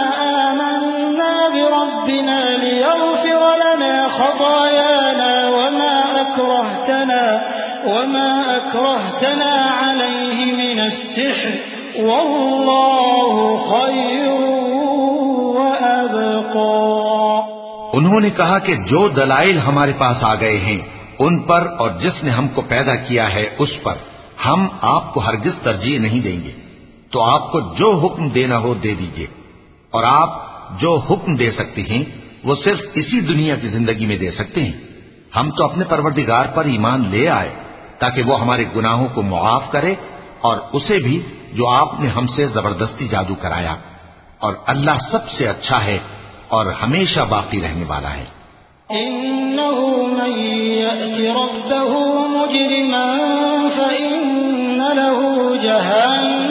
آمنا 0.47 1.49
بربنا 1.53 2.57
ليغفر 2.63 3.57
لنا 3.57 4.07
خطايانا 4.07 5.49
وما 5.49 5.99
أكرهتنا 6.21 7.39
وما 7.83 8.41
أكرهتنا 8.57 9.51
عليه 9.81 10.45
من 10.45 10.79
السحر 10.79 11.79
والله 12.03 13.49
خير 13.71 14.29
وأبقى. 15.55 16.29
انہوں 17.93 18.19
نے 18.19 18.29
کہا 18.29 18.59
کہ 18.59 18.75
جو 18.75 19.07
دلائل 19.07 19.57
ہمارے 19.57 19.91
پاس 19.97 20.17
آ 20.21 20.35
گئے 20.35 20.57
ہیں، 20.57 20.79
ان 21.19 21.39
پر 21.39 21.67
اور 21.77 21.89
جس 21.89 22.23
نے 22.23 22.29
ہم 22.29 22.47
کو 22.47 22.61
پیدا 22.61 22.95
کیا 22.95 23.33
ہے، 23.33 23.49
اس 23.59 23.83
پر 23.83 23.93
ہم 24.45 24.67
آپ 24.81 25.13
کو 25.13 25.19
ہرگز 25.19 25.57
ترجیح 25.63 25.99
نہیں 25.99 26.23
دیں 26.23 26.43
گے۔ 26.43 26.68
تو 27.11 27.23
آپ 27.23 27.51
کو 27.51 27.59
جو 27.59 27.91
حکم 27.91 28.29
دینا 28.29 28.57
ہو 28.57 28.73
دے 28.73 28.93
دیجیے 28.95 29.27
اور 29.91 30.03
آپ 30.03 30.29
جو 30.79 30.97
حکم 30.97 31.35
دے 31.35 31.51
سکتے 31.51 31.81
ہیں، 31.81 32.03
وہ 32.43 32.55
صرف 32.63 32.79
اسی 32.93 33.21
دنیا 33.21 33.55
کی 33.55 33.67
زندگی 33.67 34.05
میں 34.05 34.17
دے 34.17 34.31
سکتے 34.31 34.63
ہیں۔ 34.63 34.71
ہم 35.35 35.51
تو 35.51 35.63
اپنے 35.63 35.85
پروردگار 35.89 36.45
پر 36.45 36.65
ایمان 36.65 37.07
لے 37.07 37.29
آئے، 37.29 37.49
تاکہ 37.99 38.21
وہ 38.23 38.41
ہمارے 38.41 38.65
گناہوں 38.75 39.07
کو 39.13 39.21
معاف 39.21 39.71
کرے 39.71 39.95
اور 40.41 40.57
اسے 40.73 40.97
بھی 40.97 41.21
جو 41.53 41.67
آپ 41.67 41.99
نے 41.99 42.07
ہم 42.07 42.27
سے 42.27 42.45
زبردستی 42.45 43.07
جادو 43.07 43.35
کرایا۔ 43.35 43.75
اور 44.39 44.53
اللہ 44.65 44.91
سب 45.11 45.29
سے 45.29 45.47
اچھا 45.47 45.85
ہے 45.85 45.97
اور 46.47 46.65
ہمیشہ 46.65 47.19
باقی 47.29 47.61
رہنے 47.61 47.85
والا 47.87 48.13
ہے۔ 48.13 48.25
إنه 48.93 49.85
من 49.95 50.39
يأت 50.61 51.21
ربه 51.21 51.95
مجرما 52.27 53.05
فإن 53.77 54.81
له 54.95 55.37
جهنم 55.61 56.48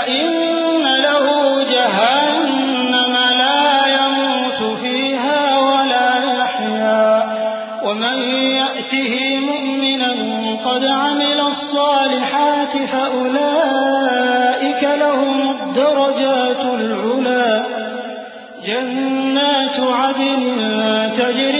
فإن 0.00 0.82
له 1.02 1.26
جهنم 1.64 3.12
لا 3.42 3.86
يموت 4.00 4.78
فيها 4.78 5.58
ولا 5.58 6.10
يحيا 6.32 7.22
ومن 7.84 8.18
يأته 8.60 9.14
مؤمنا 9.40 10.12
قد 10.64 10.84
عمل 10.84 11.40
الصالحات 11.40 12.74
فأولئك 12.92 14.82
لهم 15.00 15.36
الدرجات 15.50 16.64
العلا 16.74 17.66
جنات 18.66 19.80
عدن 19.80 20.42
تجري 21.18 21.59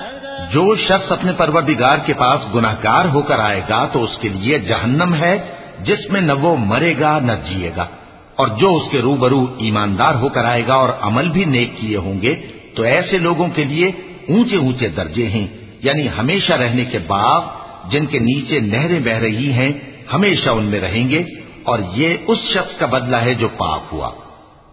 جو 0.51 0.75
شخص 0.75 1.11
اپنے 1.11 1.31
پروردگار 1.37 1.97
کے 2.05 2.13
پاس 2.13 2.55
گناہ 2.55 2.75
گار 2.83 3.05
ہو 3.05 3.21
کر 3.21 3.39
آئے 3.39 3.61
گا 3.69 3.85
تو 3.85 4.03
اس 4.03 4.17
کے 4.17 4.29
لیے 4.29 4.59
جہنم 4.59 5.15
ہے، 5.15 5.39
جس 5.83 6.11
میں 6.11 6.21
نہ 6.21 6.33
وہ 6.33 6.55
مرے 6.59 6.93
گا 6.99 7.19
نہ 7.19 7.31
جیے 7.31 7.71
گا۔ 7.77 7.87
اور 8.35 8.47
جو 8.47 8.75
اس 8.75 8.91
کے 8.91 9.01
روبرو 9.01 9.55
ایماندار 9.57 10.15
ہو 10.15 10.29
کر 10.29 10.45
آئے 10.45 10.67
گا 10.67 10.73
اور 10.73 10.89
عمل 11.01 11.29
بھی 11.29 11.45
نیک 11.45 11.77
کیے 11.77 11.97
ہوں 11.97 12.21
گے، 12.21 12.35
تو 12.75 12.83
ایسے 12.83 13.17
لوگوں 13.17 13.47
کے 13.47 13.63
لیے 13.63 13.87
اونچے 14.27 14.55
اونچے 14.55 14.87
درجے 14.87 15.27
ہیں۔ 15.27 15.47
یعنی 15.81 16.07
ہمیشہ 16.19 16.53
رہنے 16.53 16.85
کے 16.85 16.99
باغ 16.99 17.45
جن 17.89 18.05
کے 18.05 18.19
نیچے 18.19 18.59
نہریں 18.59 18.99
بہ 18.99 19.11
رہی 19.11 19.51
ہیں، 19.53 19.71
ہمیشہ 20.13 20.49
ان 20.49 20.63
میں 20.63 20.79
رہیں 20.79 21.09
گے۔ 21.09 21.23
اور 21.63 21.79
یہ 21.93 22.15
اس 22.27 22.39
شخص 22.39 22.77
کا 22.77 22.85
بدلہ 22.85 23.15
ہے 23.15 23.33
جو 23.33 23.47
پاک 23.47 23.81
ہوا۔ 23.91 24.09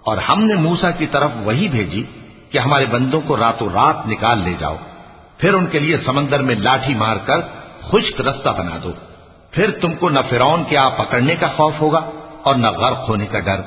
اور 0.04 0.16
ہم 0.16 0.44
نے 0.44 0.54
موسا 0.54 0.90
کی 0.90 1.06
طرف 1.06 1.30
وہی 1.44 1.68
بھیجی 1.68 2.02
کہ 2.50 2.58
ہمارے 2.58 2.86
بندوں 2.86 3.20
کو 3.20 3.36
راتوں 3.36 3.68
رات 3.74 4.08
نکال 4.08 4.38
لے 4.44 4.50
جاؤ۔ 4.58 4.76
پھر 5.38 5.54
ان 5.54 5.66
کے 5.66 5.78
لیے 5.78 5.96
سمندر 5.96 6.42
میں 6.42 6.54
لاٹھی 6.54 6.94
مار 6.94 7.16
کر 7.16 7.40
خشک 7.80 8.20
رستہ 8.20 8.48
بنا 8.48 8.76
دو۔ 8.82 8.92
پھر 9.50 9.70
تم 9.70 9.94
کو 9.94 10.08
نہ 10.08 10.20
فرعون 10.30 10.64
کے 10.64 10.76
آپ 10.76 10.98
پکڑنے 10.98 11.36
کا 11.36 11.46
خوف 11.46 11.80
ہوگا 11.80 12.10
اور 12.42 12.54
نہ 12.54 12.66
غرق 12.66 13.08
ہونے 13.08 13.26
کا 13.26 13.38
ڈر۔ 13.38 13.60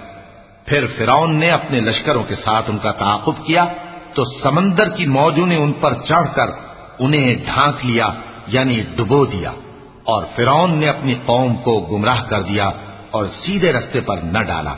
پھر 0.66 0.86
فرعون 0.98 1.40
نے 1.40 1.52
اپنے 1.52 1.80
لشکروں 1.80 2.24
کے 2.24 2.36
ساتھ 2.36 2.70
ان 2.70 2.78
کا 2.78 2.92
تعاقب 2.92 3.46
کیا 3.46 3.66
تو 4.14 4.24
سمندر 4.26 4.90
کی 4.90 5.06
موجوں 5.06 5.48
نے 5.48 5.56
ان 5.56 5.74
پر 5.74 5.94
چڑھ 5.94 6.36
کر 6.36 6.46
انہیں 7.00 7.36
ڈھانک 7.36 7.86
لیا 7.86 8.10
یعنی 8.48 8.84
ڈبو 8.96 9.26
دیا۔ 9.26 9.52
اور 10.04 10.24
فرعون 10.36 10.78
نے 10.78 10.90
اپنی 10.90 11.16
قوم 11.26 11.56
کو 11.56 11.80
گمراہ 11.80 12.24
کر 12.30 12.42
دیا 12.42 12.70
اور 13.12 13.26
سیدھے 13.26 13.74
رستے 13.74 14.00
پر 14.00 14.18
نہ 14.18 14.40
ڈالا۔ 14.40 14.74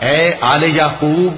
اے 0.00 0.30
آل 0.40 0.64
یعقوب، 0.64 1.32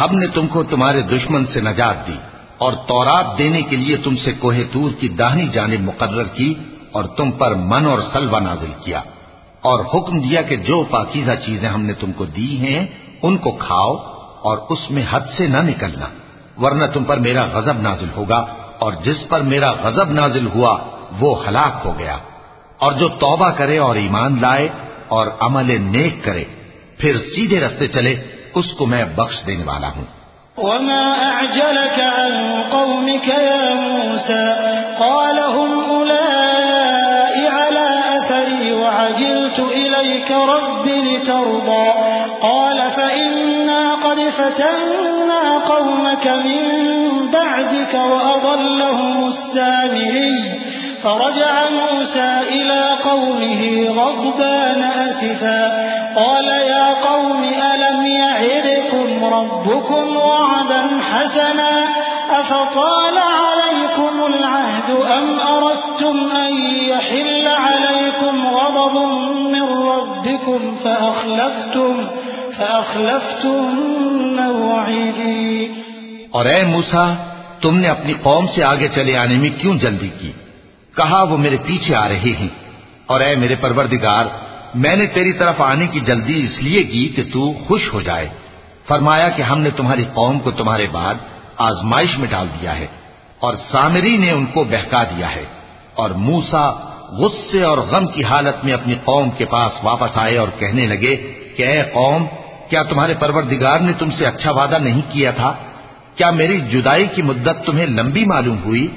ہم 0.00 0.16
نے 0.18 0.26
تم 0.26 0.46
کو 0.46 0.62
تمہارے 0.62 1.02
دشمن 1.02 1.46
سے 1.46 1.60
نجات 1.60 2.06
دی 2.06 2.16
اور 2.58 2.72
تورات 2.72 3.38
دینے 3.38 3.62
کے 3.62 3.76
لیے 3.76 3.96
تم 3.96 4.16
سے 4.16 4.32
کوہ 4.32 4.54
تور 4.72 4.90
کی 4.90 5.08
داہنی 5.08 5.48
جانب 5.48 5.80
مقرر 5.80 6.24
کی 6.24 6.54
اور 6.92 7.04
تم 7.04 7.30
پر 7.30 7.54
من 7.54 7.86
اور 7.86 7.98
سلوا 8.12 8.40
نازل 8.40 8.72
کیا 8.84 9.00
اور 9.62 9.80
حکم 9.80 10.20
دیا 10.20 10.42
کہ 10.42 10.56
جو 10.56 10.84
پاکیزہ 10.84 11.34
چیزیں 11.46 11.68
ہم 11.68 11.82
نے 11.82 11.92
تم 11.92 12.12
کو 12.12 12.24
دی 12.24 12.58
ہیں، 12.58 12.86
ان 13.22 13.36
کو 13.36 13.50
کھاؤ 13.50 13.96
اور 14.42 14.58
اس 14.70 14.90
میں 14.90 15.04
حد 15.10 15.20
سے 15.36 15.46
نہ 15.46 15.62
نکلنا، 15.62 16.06
ورنہ 16.60 16.84
تم 16.92 17.04
پر 17.04 17.16
میرا 17.16 17.44
غضب 17.44 17.80
نازل 17.80 18.08
ہوگا 18.16 18.44
اور 18.78 18.92
جس 18.92 19.28
پر 19.28 19.40
میرا 19.40 19.70
غضب 19.72 20.10
نازل 20.10 20.46
ہوا، 20.46 20.78
وہ 21.20 21.46
ہلاک 21.48 21.86
ہو 21.86 21.98
گیا۔ 21.98 22.16
اور 22.78 22.92
جو 22.92 23.08
توبہ 23.08 23.50
کرے 23.50 23.78
اور 23.78 23.94
ایمان 23.94 24.38
لائے 24.40 24.68
اور 25.08 25.26
عمل 25.40 25.82
نیک 25.82 26.24
کرے 26.24 26.44
پھر 26.98 27.16
سیدھے 27.16 27.60
رستے 27.60 27.86
چلے 27.86 28.14
اس 28.54 28.72
کو 28.78 28.86
میں 28.86 29.04
بخش 29.04 29.46
دینے 29.46 29.64
والا 29.64 29.88
ہوں 29.96 30.04
وما 30.56 31.32
أعجلك 31.32 32.00
عن 32.00 32.62
قومك 32.70 33.28
يا 33.28 33.74
موسى؟ 33.74 34.46
قال 35.00 35.38
هم 35.38 35.84
أولئك 35.84 36.66
على 37.46 37.88
أثري 38.16 38.72
وعجلت 38.72 39.58
إليك 39.58 40.30
رب 40.30 40.86
لترضى. 40.86 41.88
قال 42.40 42.90
فإنا 42.90 43.94
قد 43.94 44.28
فتنا 44.28 45.58
قومك 45.58 46.26
من 46.26 46.62
بعدك 47.30 47.94
وأضلهم 47.94 49.26
السامري. 49.26 50.65
فرجع 51.06 51.70
موسى 51.70 52.30
إلى 52.48 52.82
قومه 53.04 53.60
غضبان 53.88 54.82
أسفا. 54.82 55.62
قال 56.16 56.48
يا 56.48 56.86
قوم 57.08 57.44
ألم 57.44 58.06
يعدكم 58.06 59.24
ربكم 59.24 60.16
وعدا 60.16 60.82
حسنا؟ 61.00 61.72
أفطال 62.30 63.18
عليكم 63.18 64.26
العهد 64.26 64.90
أم 64.90 65.40
أردتم 65.40 66.36
أن 66.36 66.52
يحل 66.90 67.46
عليكم 67.46 68.46
غضب 68.46 68.96
من 69.54 69.62
ربكم 69.62 70.76
فأخلفتم 70.84 72.06
فأخلفتم 72.58 73.60
موعدي؟ 74.36 75.72
اور 76.30 76.46
اے 76.46 76.64
موسا 76.64 77.14
تم 77.62 77.76
نے 77.76 77.90
اپنی 77.90 78.12
قوم 78.22 78.46
سے 78.46 78.62
آگے 78.62 78.88
چلے 78.88 79.16
آنے 79.16 79.36
میں 79.36 79.50
کیوں 79.60 79.78
جلدی 79.78 80.08
کی؟ 80.08 80.32
کہا، 80.96 81.22
وہ 81.22 81.36
میرے 81.38 81.56
پیچھے 81.66 81.94
آ 81.94 82.08
رہے 82.08 82.32
ہیں۔ 82.40 82.48
اور 83.06 83.20
اے 83.20 83.36
میرے 83.36 83.54
پروردگار، 83.54 84.24
میں 84.74 84.96
نے 84.96 85.06
تیری 85.06 85.32
طرف 85.32 85.60
آنے 85.60 85.86
کی 85.86 86.00
جلدی 86.00 86.44
اس 86.44 86.62
لیے 86.62 86.82
کی 86.82 87.08
کہ 87.08 87.22
تو 87.32 87.52
خوش 87.66 87.92
ہو 87.92 88.00
جائے۔ 88.00 88.28
فرمایا 88.88 89.28
کہ 89.28 89.42
ہم 89.42 89.60
نے 89.60 89.70
تمہاری 89.70 90.04
قوم 90.14 90.38
کو 90.38 90.50
تمہارے 90.50 90.86
بعد 90.92 91.14
آزمائش 91.56 92.18
میں 92.18 92.28
ڈال 92.28 92.46
دیا 92.60 92.78
ہے، 92.78 92.86
اور 93.38 93.54
سامری 93.54 94.16
نے 94.16 94.30
ان 94.30 94.46
کو 94.46 94.64
بہکا 94.64 95.02
دیا 95.02 95.34
ہے۔ 95.34 95.44
اور 95.94 96.10
موسا 96.10 96.70
غصے 97.12 97.62
اور 97.62 97.78
غم 97.78 98.06
کی 98.06 98.24
حالت 98.24 98.64
میں 98.64 98.72
اپنی 98.72 98.94
قوم 99.04 99.30
کے 99.30 99.44
پاس 99.44 99.72
واپس 99.82 100.18
آئے 100.18 100.36
اور 100.36 100.48
کہنے 100.58 100.86
لگے 100.86 101.16
کہ، 101.56 101.62
اے 101.62 101.82
قوم، 101.82 102.26
کیا 102.70 102.82
تمہارے 102.82 103.14
پروردگار 103.14 103.80
نے 103.80 103.92
تم 103.98 104.10
سے 104.10 104.26
اچھا 104.26 104.50
وعدہ 104.50 104.78
نہیں 104.78 105.00
کیا 105.10 105.30
تھا؟ 105.30 105.52
کیا 106.14 106.30
میری 106.30 106.60
جدائی 106.60 107.06
کی 107.06 107.22
مدت 107.22 107.66
تمہیں 107.66 107.86
لمبی 107.86 108.24
معلوم 108.24 108.56
ہوئی؟ 108.64 108.88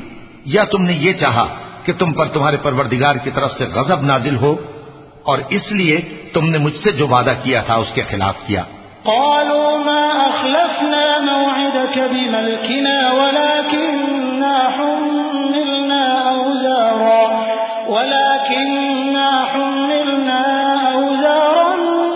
یا 0.46 0.64
تم 0.64 0.82
نے 0.82 0.94
یہ 0.94 1.14
چاہا 1.14 1.48
کہ 1.90 2.00
تم 2.00 2.14
پر 2.14 2.28
تمہارے 2.28 2.58
پروردگار 2.58 3.16
کی 3.16 3.32
طرف 3.32 3.52
سے 3.58 3.66
غضب 3.66 4.02
نازل 4.02 4.36
ہو 4.36 4.56
اور 5.24 5.38
اس 5.50 5.72
لیے 5.72 6.02
تم 6.34 6.50
نے 6.50 6.58
مجھ 6.58 6.78
سے 6.84 6.92
جو 6.92 7.08
وعدہ 7.08 7.34
کیا 7.44 7.62
تھا 7.62 7.76
اس 7.76 7.88
کے 7.94 8.02
خلاف 8.02 8.36
کیا۔ 8.46 8.64
قالوا 9.04 9.78
ما 9.78 10.04
أخلفنا 10.30 11.06
موعدك 11.30 11.98
بملكنا 12.12 12.98
ولكننا 13.20 14.56
حملنا 14.76 16.04
أوزارا، 16.32 17.24
ولكننا 17.88 19.30
حملنا 19.52 20.42
أوزارا 20.94 21.68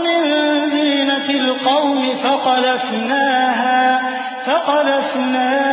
من 0.05 0.23
زينة 0.69 1.27
القوم 1.41 2.01
فقلفناها 2.23 3.85
فقلفناها 4.45 5.72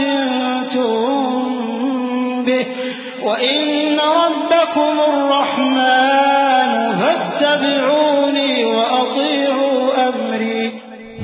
إنما 0.00 0.54
به 2.46 2.66
وإن 3.22 3.98
ربكم 4.00 4.96
الرحمن 5.00 6.70
فاتبعوني 7.00 8.64
وأطيعوا 8.64 10.08
أمري 10.08 10.70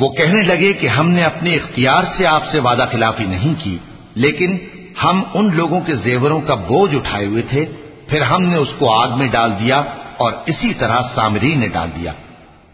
وہ 0.01 0.09
کہنے 0.09 0.43
لگے 0.43 0.73
کہ 0.73 0.87
ہم 0.87 1.11
نے 1.11 1.25
اپنے 1.25 1.55
اختیار 1.55 2.05
سے 2.17 2.27
آپ 2.27 2.45
سے 2.53 2.59
وعدہ 2.59 2.87
خلافی 2.93 3.25
نہیں 3.25 3.55
کی، 3.65 3.77
لیکن 4.15 4.57
ہم 5.05 5.23
ان 5.35 5.51
لوگوں 5.57 5.81
کے 5.81 5.95
زیوروں 5.97 6.41
کا 6.41 6.55
بوجھ 6.55 6.95
اٹھائے 6.95 7.27
ہوئے 7.27 7.43
تھے، 7.43 7.65
پھر 8.09 8.23
ہم 8.23 8.43
نے 8.43 8.57
اس 8.57 8.73
کو 8.79 8.93
آگ 8.93 9.19
میں 9.19 9.29
ڈال 9.29 9.51
دیا 9.61 9.83
اور 10.17 10.33
اسی 10.47 10.75
طرح 10.75 11.01
سامری 11.15 11.55
نے 11.55 11.69
ڈال 11.69 11.89
دیا۔ 11.97 12.13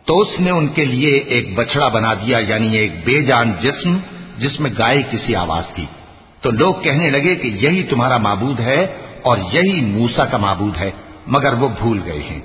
تو 0.06 0.18
اس 0.20 0.40
نے 0.40 0.50
ان 0.50 0.66
کے 0.68 0.84
لیے 0.84 1.10
ایک 1.34 1.54
بچڑا 1.54 1.88
بنا 1.88 2.14
دیا 2.14 2.38
یعنی 2.38 2.76
ایک 2.76 2.92
بے 3.04 3.22
جان 3.22 3.52
جسم 3.60 3.96
جس 4.38 4.60
میں 4.60 4.70
گائے 4.78 5.02
کسی 5.10 5.36
آواز 5.36 5.68
تھی۔ 5.74 5.86
تو 6.40 6.50
لوگ 6.50 6.74
کہنے 6.74 7.10
لگے 7.10 7.34
کہ 7.34 7.46
یہی 7.46 7.82
تمہارا 7.82 8.16
معبود 8.16 8.60
ہے 8.60 8.84
اور 9.22 9.38
یہی 9.52 9.80
موسا 9.80 10.24
کا 10.24 10.36
معبود 10.36 10.76
ہے، 10.76 10.90
مگر 11.26 11.52
وہ 11.52 11.68
بھول 11.68 12.00
گئے 12.04 12.20
ہیں۔ 12.30 12.40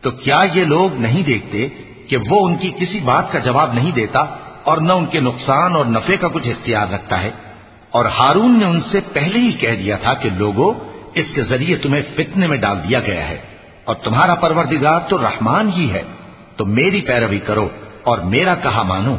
تو 0.00 0.10
کیا 0.10 0.40
یہ 0.54 0.64
لوگ 0.64 0.94
نہیں 0.94 1.22
دیکھتے 1.22 1.68
کہ 2.08 2.16
وہ 2.30 2.48
ان 2.48 2.56
کی 2.56 2.72
کسی 2.78 3.00
بات 3.00 3.32
کا 3.32 3.38
جواب 3.38 3.72
نہیں 3.72 3.92
دیتا 3.92 4.20
اور 4.62 4.78
نہ 4.78 4.92
ان 4.92 5.06
کے 5.06 5.20
نقصان 5.20 5.76
اور 5.76 5.84
نفے 5.84 6.16
کا 6.16 6.28
کچھ 6.28 6.48
اختیار 6.48 6.86
رکھتا 6.92 7.22
ہے؟ 7.22 7.30
اور 7.90 8.04
ہارون 8.04 8.58
نے 8.58 8.64
ان 8.64 8.80
سے 8.80 9.00
پہلے 9.12 9.38
ہی 9.38 9.52
کہہ 9.52 9.76
دیا 9.76 9.96
تھا 9.96 10.14
کہ 10.14 10.28
لوگوں، 10.30 10.74
اس 11.14 11.24
کے 11.34 11.42
ذریعے 11.42 11.76
تمہیں 11.76 12.02
فتنے 12.14 12.46
میں 12.46 12.58
ڈال 12.58 12.76
دیا 12.88 13.00
گیا 13.00 13.28
ہے۔ 13.28 13.38
اور 13.84 13.96
تمہارا 13.96 14.34
پروردگار 14.34 15.00
تو 15.08 15.18
رحمان 15.18 15.70
ہی 15.76 15.92
ہے۔ 15.92 16.02
تو 16.56 16.66
میری 16.66 17.00
پیروی 17.00 17.38
کرو 17.38 17.68
اور 18.02 18.18
میرا 18.18 18.54
کہا 18.54 18.82
مانو۔ 18.82 19.16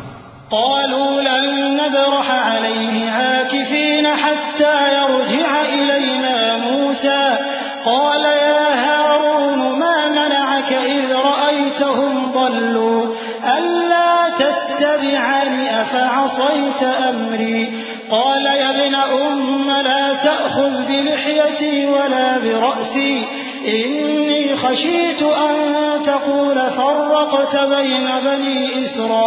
قالوا 0.52 1.22
لن 1.22 1.76
نبرح 1.76 2.32
عليه 2.32 3.10
عاكفين 3.12 4.08
حتى 4.08 4.76
يرجع 4.98 5.62
إلينا 5.62 6.58
موسى. 6.58 7.38
قال 7.86 8.26
يا 8.26 8.86
هارون 8.86 9.80
ما 9.80 10.10
منعك 10.10 10.74
إذ 10.74 11.12
رأيتهم 11.12 12.32
ضلوا؟ 12.32 13.16
ألا 13.58 14.30
تتبعني 14.40 15.82
أفعصيت 15.82 16.84
أمري؟ 16.84 17.84
قال 18.12 18.46
يا 18.46 18.70
ابن 18.70 18.96
أم 18.96 19.72
لا 19.72 20.14
تأخذ 20.14 20.86
بلحيتي 20.88 21.88
ولا 21.88 22.38
برأسي. 22.38 23.28
إني 23.68 24.56
خشيت 24.56 25.24
أن 25.24 25.74
تقول 26.06 26.58
فرقت 26.76 27.56
بين 27.56 28.08
بني 28.26 28.84
إسرائيل 28.84 29.18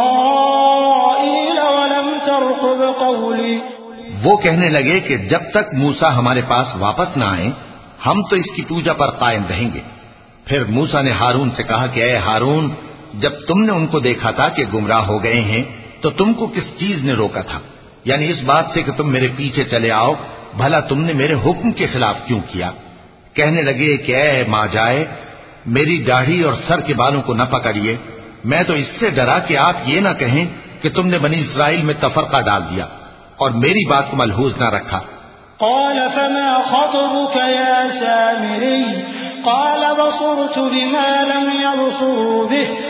ولم 1.59 2.19
ترقب 2.27 3.01
قولي. 3.01 3.59
وہ 4.25 4.37
کہنے 4.37 4.69
لگے 4.69 5.01
کہ 5.01 5.17
جب 5.17 5.39
تک 5.51 5.75
موسا 5.75 6.17
ہمارے 6.17 6.41
پاس 6.49 6.67
واپس 6.79 7.17
نہ 7.17 7.25
آئے 7.25 7.51
ہم 8.07 8.23
تو 8.23 8.37
اس 8.37 8.57
کی 8.57 8.63
پوجا 8.63 8.93
پر 8.93 9.11
قائم 9.11 9.43
رہیں 9.51 9.69
گے۔ 9.75 9.81
پھر 10.45 10.65
موسا 10.65 11.03
نے 11.03 11.11
ہارون 11.11 11.51
سے 11.51 11.63
کہا 11.63 11.87
کہ 11.87 12.01
اے 12.01 12.17
ہارون، 12.17 12.71
جب 13.15 13.33
تم 13.49 13.63
نے 13.63 13.73
ان 13.73 13.87
کو 13.87 13.99
دیکھا 13.99 14.31
تھا 14.31 14.49
کہ 14.49 14.65
گمراہ 14.75 15.07
ہو 15.07 15.23
گئے 15.23 15.41
ہیں، 15.41 15.63
تو 16.01 16.11
تم 16.11 16.33
کو 16.33 16.47
کس 16.47 16.79
چیز 16.79 17.05
نے 17.05 17.13
روکا 17.13 17.41
تھا؟ 17.41 17.59
یعنی 18.05 18.31
اس 18.31 18.43
بات 18.43 18.65
سے 18.75 18.83
کہ 18.83 18.93
تم 18.97 19.13
میرے 19.13 19.29
پیچھے 19.37 19.65
چلے 19.65 19.91
آؤ، 19.91 20.15
بھلا 20.57 20.81
تم 20.81 21.01
نے 21.01 21.13
میرے 21.13 21.35
حکم 21.35 21.73
کے 21.73 21.87
خلاف 21.87 22.19
کیوں 22.27 22.41
کیا؟ 22.49 22.71
کہنے 23.35 23.63
لگے 23.63 23.97
کہ 23.97 24.17
اے 24.17 24.45
ماں 24.49 24.67
جائے، 24.67 25.05
میری 25.67 26.05
داڑھی 26.05 26.43
اور 26.43 26.53
سر 26.69 26.81
کے 26.81 26.95
بالوں 26.95 27.23
کو 27.23 27.35
نہ 27.35 27.43
پکڑیے۔ 27.43 27.97
میں 28.45 28.63
تو 28.63 28.73
اس 28.73 28.87
سے 29.01 29.11
ڈرا 29.11 29.39
کہ 29.39 29.57
آپ 29.63 29.75
یہ 29.85 30.01
نہ 30.01 30.09
کہیں 30.19 30.45
کہ 30.83 30.91
تم 30.91 31.07
نے 31.07 31.19
بنی 31.19 31.39
اسرائیل 31.39 31.83
میں 31.83 31.95
تفرقہ 32.01 32.41
ڈال 32.41 32.63
دیا 32.71 32.87
اور 33.37 33.51
میری 33.51 33.89
بات 33.89 34.11
کو 34.11 34.17
ملحوظ 34.17 34.53
نہ 34.57 34.69
رکھا۔ 34.69 35.01
قال، 35.57 36.09
فما 36.15 36.59
خطبك 36.59 37.37
يا 37.37 37.87
سامري؟ 38.01 38.83
قال، 39.45 39.81
بصرت 39.99 40.59
بما 40.59 41.23
لم 41.23 41.61
يبصروا 41.61 42.49
به۔ 42.49 42.90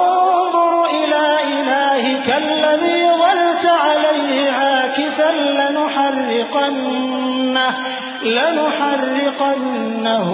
لنحرقنه 8.71 10.31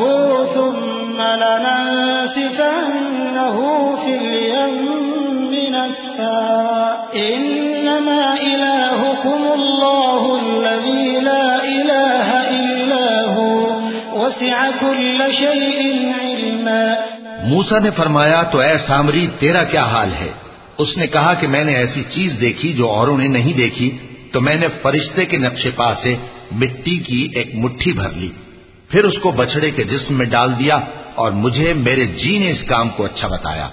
ثم 0.53 1.21
لننسفنه 1.21 2.27
في 4.05 4.17
اليم 4.17 5.07
نسفا. 5.75 6.67
إنما 7.15 8.35
إلهكم 8.41 9.41
الله 9.53 10.21
الذي 10.41 11.19
لا 11.19 11.63
إله 11.63 12.29
إلا 12.49 13.07
هو. 13.35 13.79
وسع 14.13 14.69
كل 14.79 15.21
شيء 15.31 16.13
علما. 16.21 16.93
موسا 17.43 17.79
نے 17.79 17.89
فرمایا، 17.89 18.43
تو 18.43 18.59
اے 18.59 18.77
سامری، 18.77 19.27
تیرا 19.39 19.63
کیا 19.63 19.83
حال 19.83 20.09
ہے؟ 20.19 20.31
اس 20.77 20.97
نے 20.97 21.07
کہا 21.07 21.33
کہ 21.33 21.47
میں 21.47 21.63
نے 21.63 21.75
ایسی 21.75 22.03
چیز 22.03 22.35
دیکھی 22.41 22.73
جو 22.73 22.89
اوروں 22.89 23.17
نے 23.17 23.27
نہیں 23.27 23.53
دیکھی، 23.53 23.97
تو 24.31 24.41
میں 24.41 24.55
نے 24.55 24.67
فرشتے 24.67 25.25
کے 25.25 25.37
نقشے 25.37 25.69
پا 25.75 25.93
سے 25.93 26.15
مٹی 26.51 26.97
کی 26.97 27.27
ایک 27.35 27.55
مٹھی 27.55 27.93
بھر 27.93 28.09
لی۔ 28.09 28.29
پھر 28.89 29.03
اس 29.03 29.17
کو 29.21 29.31
بچڑے 29.31 29.71
کے 29.71 29.83
جسم 29.83 30.17
میں 30.17 30.25
ڈال 30.25 30.59
دیا 30.59 30.73
اور 31.15 31.31
مجھے 31.31 31.73
میرے 31.73 32.05
جی 32.05 32.37
نے 32.37 32.51
اس 32.51 32.63
کام 32.63 32.89
کو 32.89 33.05
اچھا 33.05 33.27
بتایا۔ 33.27 33.69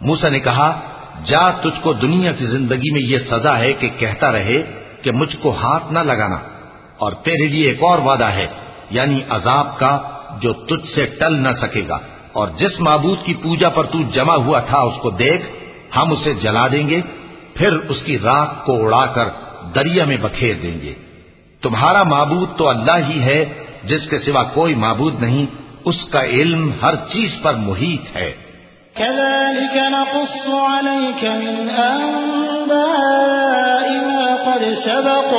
موسا 0.00 0.28
نے 0.28 0.40
کہا، 0.40 0.80
جا 1.24 1.50
تجھ 1.50 1.80
کو 1.80 1.92
دنیا 1.92 2.32
کی 2.32 2.46
زندگی 2.46 2.90
میں 2.92 3.00
یہ 3.00 3.18
سزا 3.30 3.58
ہے 3.58 3.72
کہ 3.72 3.88
کہتا 3.88 4.32
رہے 4.32 4.62
کہ 5.02 5.10
مجھ 5.12 5.36
کو 5.36 5.50
ہاتھ 5.50 5.92
نہ 5.92 5.98
لگانا۔ 5.98 6.36
اور 6.98 7.12
تیرے 7.12 7.48
لیے 7.48 7.68
ایک 7.68 7.82
اور 7.82 7.98
وعدہ 7.98 8.24
ہے 8.24 8.46
یعنی 8.90 9.20
عذاب 9.28 9.78
کا، 9.78 10.02
جو 10.42 10.52
تجھ 10.52 10.88
سے 10.94 11.06
ٹل 11.06 11.32
نہ 11.32 11.48
سکے 11.60 11.82
گا۔ 11.88 11.98
اور 12.32 12.48
جس 12.48 12.80
معبود 12.80 13.18
کی 13.24 13.34
پوجا 13.34 13.68
پر 13.68 13.84
تو 13.84 14.02
جمع 14.02 14.36
ہوا 14.36 14.60
تھا، 14.60 14.78
اس 14.78 14.94
کو 15.02 15.10
دیکھ، 15.10 15.42
ہم 15.96 16.12
اسے 16.12 16.34
جلا 16.34 16.68
دیں 16.68 16.88
گے، 16.88 17.00
پھر 17.54 17.72
اس 17.72 18.02
کی 18.02 18.18
راک 18.18 18.64
کو 18.64 18.84
اڑا 18.84 19.06
کر 19.06 19.28
دریا 19.74 20.04
میں 20.04 20.16
بکھیر 20.16 20.54
دیں 20.62 20.80
گے۔ 20.82 20.94
تمہارا 21.62 22.02
معبود 22.02 22.56
تو 22.58 22.68
اللہ 22.68 23.08
ہی 23.08 23.20
ہے 23.22 23.44
جس 23.90 24.08
کے 24.10 24.18
سوا 24.18 24.42
کوئی 24.54 24.74
معبود 24.84 25.20
نہیں 25.22 25.46
اس 25.90 26.04
کا 26.10 26.24
علم 26.38 26.70
ہر 26.82 26.94
چیز 27.12 27.42
پر 27.42 27.54
محیط 27.66 28.16
ہے 28.16 28.32
كذلك 28.96 29.76
نقص 29.92 30.48
عليك 30.48 31.24
من 31.24 31.70
أنباء 31.70 33.86
ما 34.08 34.24
قد 34.46 34.62
سبق 34.84 35.30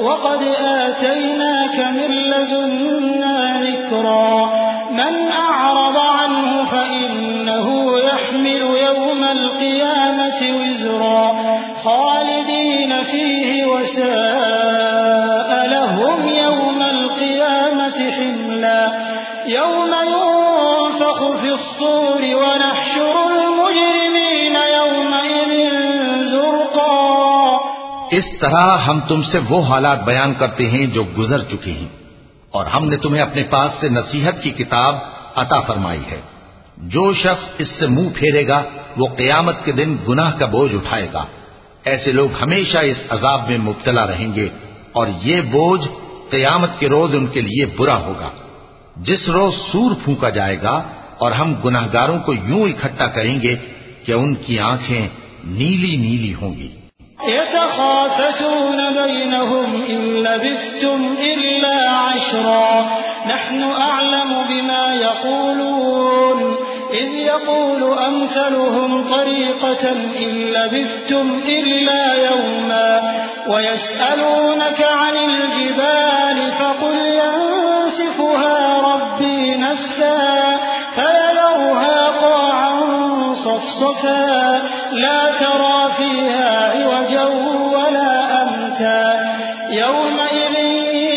وقد 0.00 0.42
آتيناك 0.58 1.78
من 1.96 2.10
لدنا 2.32 3.62
ذكرا. 3.62 4.50
من 4.90 5.32
أعرض 5.32 5.96
عنه 5.96 6.64
فإنه 6.64 7.66
يحمل 8.00 8.62
يوم 8.88 9.24
القيامة 9.24 10.40
وزرا. 10.60 11.24
خالدين 11.84 13.02
فيه 13.02 13.66
وساء 13.66 14.77
يوم 19.48 19.94
ينفخ 20.02 21.20
في 21.40 21.48
الصور 21.48 22.20
ونحشر 22.20 23.16
المجرمين 23.16 24.56
يومئذ 24.56 25.70
زرقا. 26.30 27.56
اس 28.10 28.24
طرح 28.40 28.78
ہم 28.78 29.00
تم 29.00 29.22
سے 29.22 29.38
وہ 29.50 29.62
حالات 29.62 30.04
بیان 30.04 30.34
کرتے 30.38 30.70
ہیں 30.70 30.86
جو 30.86 31.04
گزر 31.18 31.42
چکے 31.42 31.72
ہیں 31.72 31.88
اور 32.50 32.66
ہم 32.66 32.88
نے 32.88 32.96
تمہیں 32.96 33.22
اپنے 33.22 33.42
پاس 33.42 33.70
سے 33.80 33.88
نصیحت 33.88 34.42
کی 34.42 34.50
کتاب 34.50 34.94
عطا 35.34 35.60
فرمائی 35.60 36.02
ہے۔ 36.10 36.20
جو 36.76 37.14
شخص 37.14 37.44
اس 37.58 37.68
سے 37.68 37.86
منہ 37.86 38.08
پھیرے 38.14 38.48
گا، 38.48 38.62
وہ 38.96 39.06
قیامت 39.16 39.64
کے 39.64 39.72
دن 39.72 39.96
گناہ 40.08 40.38
کا 40.38 40.46
بوجھ 40.46 40.74
اٹھائے 40.74 41.08
گا۔ 41.12 41.24
ایسے 41.84 42.12
لوگ 42.12 42.28
ہمیشہ 42.42 42.78
اس 42.78 43.00
عذاب 43.10 43.40
میں 43.48 43.58
مبتلا 43.58 44.06
رہیں 44.06 44.34
گے 44.34 44.48
اور 44.92 45.06
یہ 45.22 45.40
بوجھ 45.40 45.88
قیامت 46.30 46.70
کے 46.78 46.88
روز 46.88 47.14
ان 47.14 47.26
کے 47.26 47.40
لیے 47.40 47.66
برا 47.66 47.96
ہوگا۔ 47.96 48.30
جس 48.98 49.28
روز 49.28 49.54
سور 49.72 49.90
پھونکا 50.04 50.28
جائے 50.28 50.56
گا 50.62 50.82
اور 51.18 51.32
ہم 51.32 51.54
گناہ 51.64 51.86
گاروں 51.92 52.18
کو 52.18 52.34
یوں 52.34 52.68
اکٹھا 52.68 53.06
کریں 53.06 53.42
گے 53.42 53.56
کہ 54.04 54.12
ان 54.12 54.34
کی 54.34 54.58
آنکھیں 54.58 55.08
نیلی 55.44 55.96
نیلی 55.96 56.34
ہوں 56.34 56.54
گی۔ 56.54 56.68
يتخافتون 57.28 58.80
بينهم 58.94 59.82
إن 59.88 60.22
لبثتم 60.22 61.14
إلا 61.20 62.08
عشرا۔ 62.10 62.98
نحن 63.26 63.62
أعلم 63.62 64.32
بما 64.48 64.94
يقولون 65.58 66.54
إذ 66.90 67.18
يقول 67.18 67.82
أمثلهم 67.98 69.02
طريقة 69.10 69.94
إن 70.16 70.34
لبثتم 70.34 71.38
إلا 71.46 72.14
يوما 72.30 73.00
ويسألونك 73.46 74.82
عن 74.82 75.16
الجبال 75.16 76.50
فقل 76.58 76.94
ينسفها 76.94 77.48
ربي 77.48 77.57
نسفا 79.98 80.58
فيذرها 80.94 82.06
قاعا 82.06 82.72
صفصفا 83.34 84.62
لا 84.92 85.20
ترى 85.40 85.90
فيها 85.96 86.72
عوجا 86.72 87.24
ولا 87.74 88.42
أمتا. 88.42 89.02
يومئذ 89.70 90.54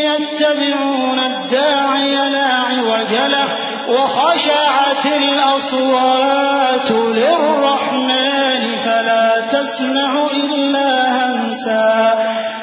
يتبعون 0.09 1.19
الداعي 1.19 2.15
لا 2.29 2.47
عوج 2.53 3.13
له 3.13 3.49
وخشعت 3.89 5.05
الأصوات 5.05 6.91
للرحمن 6.91 8.61
فلا 8.85 9.27
تسمع 9.51 10.11
إلا 10.33 10.89
همسا. 11.17 11.91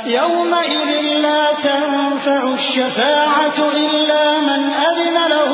يومئذ 0.07 0.91
لا 1.23 1.45
تنفع 1.65 2.43
الشفاعة 2.55 3.59
إلا 3.73 4.41
من 4.41 4.63
أذن 4.89 5.17
له 5.35 5.48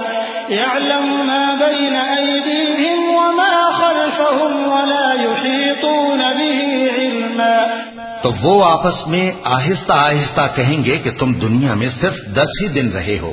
يعلم 0.50 1.26
ما 1.26 1.55
بين 1.55 1.94
أيديهم 1.94 3.16
وما 3.16 3.70
خلفهم 3.70 4.72
ولا 4.72 5.12
يحيطون 5.22 6.18
به 6.18 6.76
علما. 6.96 7.87
تو 8.22 8.33
وہ 8.42 8.64
آپس 8.64 9.07
میں 9.07 9.33
آہستہ 9.44 9.92
آہستہ 9.92 10.40
کہیں 10.55 10.85
گے 10.85 10.96
کہ 10.96 11.11
تم 11.18 11.33
دنیا 11.33 11.74
میں 11.74 11.88
صرف 12.00 12.14
دس 12.35 12.62
ہی 12.62 12.68
دن 12.68 12.88
رہے 12.88 13.18
ہو۔ 13.18 13.33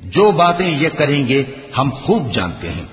جو 0.00 0.30
باتیں 0.30 0.68
یہ 0.68 0.88
کریں 0.88 1.28
گے 1.28 1.42
ہم 1.78 1.90
خوب 1.90 2.32
جانتے 2.32 2.68
ہیں۔ 2.68 2.84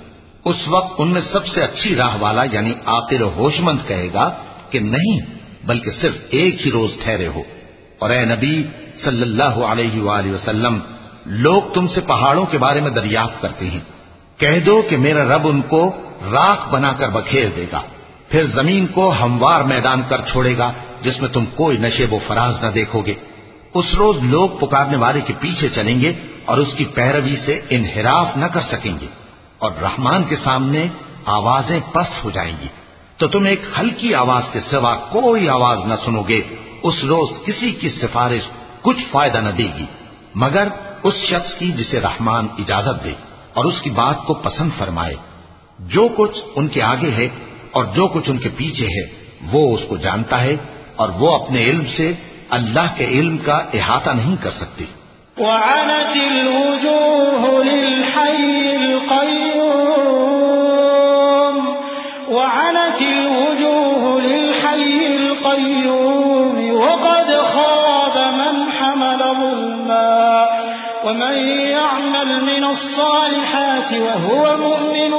اس 0.45 0.67
وقت 0.67 0.95
ان 0.97 1.07
میں 1.07 1.21
سب 1.31 1.47
سے 1.47 1.63
اچھی 1.63 1.95
راہ 1.95 2.17
والا 2.19 2.43
یعنی 2.51 2.73
عاقل 2.85 3.21
و 3.21 3.29
ہوش 3.35 3.59
مند 3.59 3.87
کہے 3.87 4.09
گا 4.13 4.29
کہ 4.69 4.79
نہیں، 4.79 5.19
بلکہ 5.65 5.91
صرف 6.01 6.15
ایک 6.29 6.65
ہی 6.65 6.71
روز 6.71 6.91
ٹھہرے 7.03 7.27
ہو۔ 7.27 7.43
اور 7.99 8.09
اے 8.09 8.25
نبی 8.25 8.63
صلی 9.03 9.21
اللہ 9.21 9.43
علیہ 9.43 10.01
وآلہ 10.01 10.31
وسلم 10.31 10.79
لوگ 11.25 11.61
تم 11.73 11.87
سے 11.87 12.01
پہاڑوں 12.01 12.45
کے 12.45 12.57
بارے 12.57 12.79
میں 12.79 12.91
دریافت 12.91 13.41
کرتے 13.41 13.67
ہیں۔ 13.67 13.79
کہہ 14.37 14.59
دو 14.65 14.81
کہ 14.89 14.97
میرا 14.97 15.37
رب 15.37 15.47
ان 15.47 15.61
کو 15.61 15.91
راکھ 16.31 16.69
بنا 16.69 16.91
کر 16.91 17.09
بکھیر 17.09 17.49
دے 17.55 17.65
گا۔ 17.71 17.81
پھر 18.29 18.45
زمین 18.45 18.87
کو 18.87 19.13
ہموار 19.21 19.61
میدان 19.61 20.01
کر 20.09 20.21
چھوڑے 20.31 20.57
گا، 20.57 20.71
جس 21.01 21.21
میں 21.21 21.29
تم 21.29 21.45
کوئی 21.45 21.77
نشیب 21.77 22.13
و 22.13 22.19
فراز 22.27 22.63
نہ 22.63 22.67
دیکھو 22.67 23.01
گے۔ 23.05 23.13
اس 23.73 23.85
روز 23.97 24.17
لوگ 24.23 24.49
پکارنے 24.49 24.97
والے 24.97 25.21
کے 25.21 25.33
پیچھے 25.39 25.69
چلیں 25.69 26.01
گے 26.01 26.13
اور 26.45 26.57
اس 26.57 26.73
کی 26.73 26.85
پیروی 26.85 27.35
سے 27.45 27.61
انحراف 27.69 28.37
نہ 28.37 28.45
کر 28.45 28.61
سکیں 28.61 28.93
گے۔ 29.01 29.07
اور 29.59 29.71
رحمان 29.81 30.23
کے 30.23 30.35
سامنے 30.43 30.87
آوازیں 31.25 31.79
پست 31.91 32.25
ہو 32.25 32.31
جائیں 32.31 32.53
گی۔ 32.61 32.67
تو 33.17 33.27
تم 33.27 33.45
ایک 33.45 33.61
ہلکی 33.79 34.13
آواز 34.13 34.43
کے 34.51 34.59
سوا 34.59 34.95
کوئی 34.95 35.49
آواز 35.49 35.79
نہ 35.85 35.93
سنو 36.05 36.21
گے۔ 36.21 36.41
اس 36.83 37.03
روز 37.03 37.45
کسی 37.45 37.71
کی 37.71 37.89
سفارش 37.89 38.47
کچھ 38.81 39.03
فائدہ 39.11 39.37
نہ 39.37 39.49
دے 39.49 39.67
گی۔ 39.77 39.85
مگر 40.35 40.67
اس 41.03 41.13
شخص 41.15 41.57
کی 41.57 41.71
جسے 41.71 41.99
رحمان 41.99 42.47
اجازت 42.59 43.03
دے 43.03 43.13
اور 43.53 43.65
اس 43.65 43.81
کی 43.81 43.89
بات 43.89 44.15
کو 44.25 44.33
پسند 44.33 44.69
فرمائے۔ 44.77 45.15
جو 45.79 46.07
کچھ 46.17 46.39
ان 46.55 46.67
کے 46.67 46.81
آگے 46.81 47.11
ہے 47.11 47.27
اور 47.71 47.83
جو 47.83 48.07
کچھ 48.07 48.29
ان 48.29 48.37
کے 48.37 48.49
پیچھے 48.57 48.85
ہے، 48.85 49.23
وہ 49.51 49.75
اس 49.75 49.81
کو 49.87 49.97
جانتا 49.97 50.41
ہے 50.41 50.55
اور 50.95 51.09
وہ 51.09 51.43
اپنے 51.43 51.59
علم 51.59 51.85
سے 51.97 52.13
اللہ 52.49 52.95
کے 52.97 53.05
علم 53.05 53.37
کا 53.37 53.59
احاطہ 53.73 54.09
نہیں 54.09 54.35
کر 54.41 54.51
سکتی 54.51 54.85
وعنت 55.37 56.17
من 72.39 72.63
الصالحات 72.63 73.93
وهو 73.93 74.57
مؤمن 74.57 75.13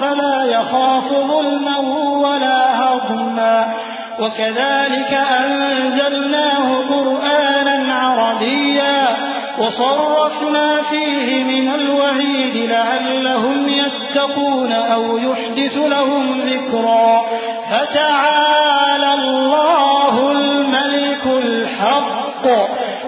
فلا 0.00 0.44
يخاف 0.44 1.08
ظلما 1.08 1.78
ولا 2.18 2.84
هضما. 2.84 3.74
وكذلك 4.20 5.12
أنزلناه 5.14 6.88
قرآنا 6.88 7.94
عربيا 7.94 9.16
وصرفنا 9.58 10.82
فيه 10.90 11.44
من 11.44 11.74
الوعيد 11.74 12.70
لعلهم 12.70 13.68
يتقون 13.68 14.72
أو 14.72 15.18
يحدث 15.18 15.76
لهم 15.78 16.40
ذكرا. 16.40 17.22
فتعالى 17.70 19.14
الله 19.14 20.30
الملك 20.30 21.26
الحق. 21.26 22.46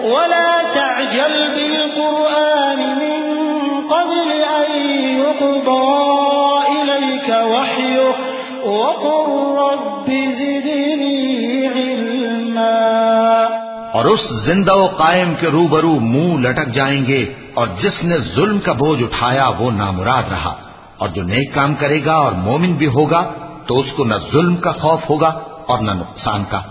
ولا 0.03 0.63
تعجل 0.75 1.51
بالقرآن 1.55 2.72
يقضى 5.43 5.83
إليك 6.67 7.29
وحيه 7.29 8.11
وقل 8.65 9.27
رب 9.59 10.11
زدني 10.39 11.67
علما. 11.67 13.03
اور 13.91 14.05
اس 14.05 14.19
زندہ 14.45 14.73
و 14.73 14.87
قائم 14.87 15.33
کے 15.39 15.47
روبرو 15.47 15.99
منہ 15.99 16.47
لٹک 16.47 16.67
جائیں 16.67 17.07
گے 17.07 17.33
اور 17.53 17.67
جس 17.67 18.03
نے 18.03 18.17
ظلم 18.17 18.59
کا 18.59 18.71
بوجھ 18.71 19.03
اٹھایا 19.03 19.47
وہ 19.47 19.71
نامراد 19.71 20.23
رہا 20.29 20.53
اور 20.97 21.09
جو 21.09 21.23
نیک 21.23 21.53
کام 21.53 21.75
کرے 21.75 22.05
گا 22.05 22.13
اور 22.13 22.31
مومن 22.31 22.73
بھی 22.73 22.87
ہوگا 22.87 23.31
تو 23.67 23.79
اس 23.79 23.91
کو 23.95 24.03
نہ 24.03 24.15
ظلم 24.31 24.55
کا 24.55 24.71
خوف 24.71 25.09
ہوگا 25.09 25.39
اور 25.67 25.79
نہ 25.79 25.91
نقصان 25.91 26.43
کا۔ 26.49 26.61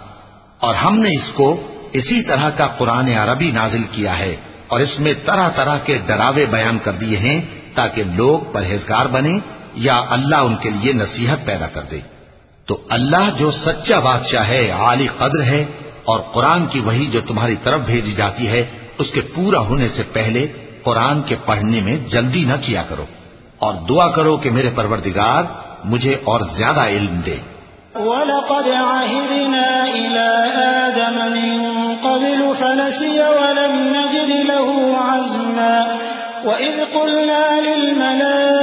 اور 0.60 0.74
ہم 0.74 0.98
نے 0.98 1.08
اس 1.08 1.32
کو 1.34 1.56
اسی 1.92 2.22
طرح 2.22 2.50
کا 2.50 2.66
قرآن 2.66 3.08
عربی 3.08 3.50
نازل 3.50 3.82
کیا 3.90 4.18
ہے 4.18 4.36
اور 4.68 4.80
اس 4.80 5.00
میں 5.00 5.14
طرح 5.26 5.48
طرح 5.48 5.78
کے 5.78 5.98
ڈراوے 6.06 6.46
بیان 6.46 6.78
کر 6.78 6.92
دیے 6.92 7.16
ہیں 7.16 7.40
تاکہ 7.74 8.02
لوگ 8.14 8.52
پرہیزگار 8.52 9.06
بنے 9.06 9.38
یا 9.74 10.00
اللہ 10.08 10.36
ان 10.36 10.56
کے 10.56 10.70
لیے 10.70 10.92
نصیحت 10.92 11.44
پیدا 11.44 11.66
کر 11.66 11.82
دے۔ 11.82 12.00
تو 12.66 12.78
اللہ 12.88 13.30
جو 13.38 13.50
سچا 13.50 13.98
بادشاہ 13.98 14.48
ہے، 14.48 14.70
عالی 14.70 15.06
قدر 15.18 15.42
ہے 15.42 15.64
اور 16.04 16.20
قرآن 16.20 16.66
کی 16.66 16.80
وہی 16.80 17.06
جو 17.06 17.20
تمہاری 17.20 17.56
طرف 17.62 17.80
بھیجی 17.80 18.12
جاتی 18.12 18.48
ہے، 18.48 18.70
اس 18.98 19.10
کے 19.10 19.20
پورا 19.20 19.58
ہونے 19.58 19.88
سے 19.88 20.02
پہلے 20.12 20.46
قرآن 20.82 21.22
کے 21.22 21.36
پڑھنے 21.46 21.80
میں 21.80 21.96
جلدی 21.96 22.44
نہ 22.44 22.52
کیا 22.62 22.82
کرو۔ 22.82 23.04
اور 23.58 23.74
دعا 23.74 24.08
کرو 24.08 24.36
کہ 24.36 24.50
میرے 24.50 24.70
پروردگار، 24.74 25.42
مجھے 25.84 26.16
اور 26.24 26.40
زیادہ 26.40 26.86
علم 26.86 27.20
دے۔ 27.26 27.36
ولقد 27.94 28.68
عهدنا 28.68 29.84
إلى 29.84 30.28
آدم 30.64 31.32
من 31.32 31.94
قبل 32.02 32.52
فنسي 32.58 33.18
ولم 33.18 33.96
نجد 33.96 34.30
له 34.30 34.82
عزما۔ 34.94 35.96
وإذ 36.44 36.84
قلنا 36.94 37.60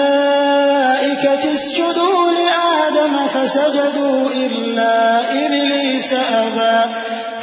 للملائكة 0.10 1.44
اسجدوا 1.54 2.32
لآدم 2.32 3.28
فسجدوا 3.28 4.30
إلا 4.32 5.20
إبليس 5.46 6.14
أبى 6.14 6.94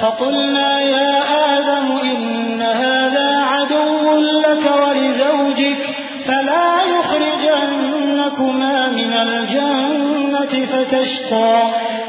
فقلنا 0.00 0.80
يا 0.80 1.22
آدم 1.58 1.96
إن 1.98 2.62
هذا 2.62 3.28
عدو 3.36 4.12
لك 4.20 4.64
ولزوجك 4.82 5.82
فلا 6.28 6.82
يخرجنكما 6.96 8.88
من 8.88 9.12
الجنة 9.12 10.66
فتشقى 10.66 11.62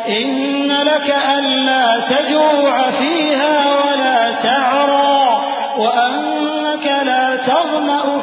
إن 0.10 0.72
لك 0.72 1.16
ألا 1.30 2.00
تجوع 2.10 2.92
فيها 2.92 3.76
ولا 3.84 4.32
تعرى 4.44 5.44
وأنك 5.78 6.86
لا 7.06 7.36
تظمأ 7.36 8.17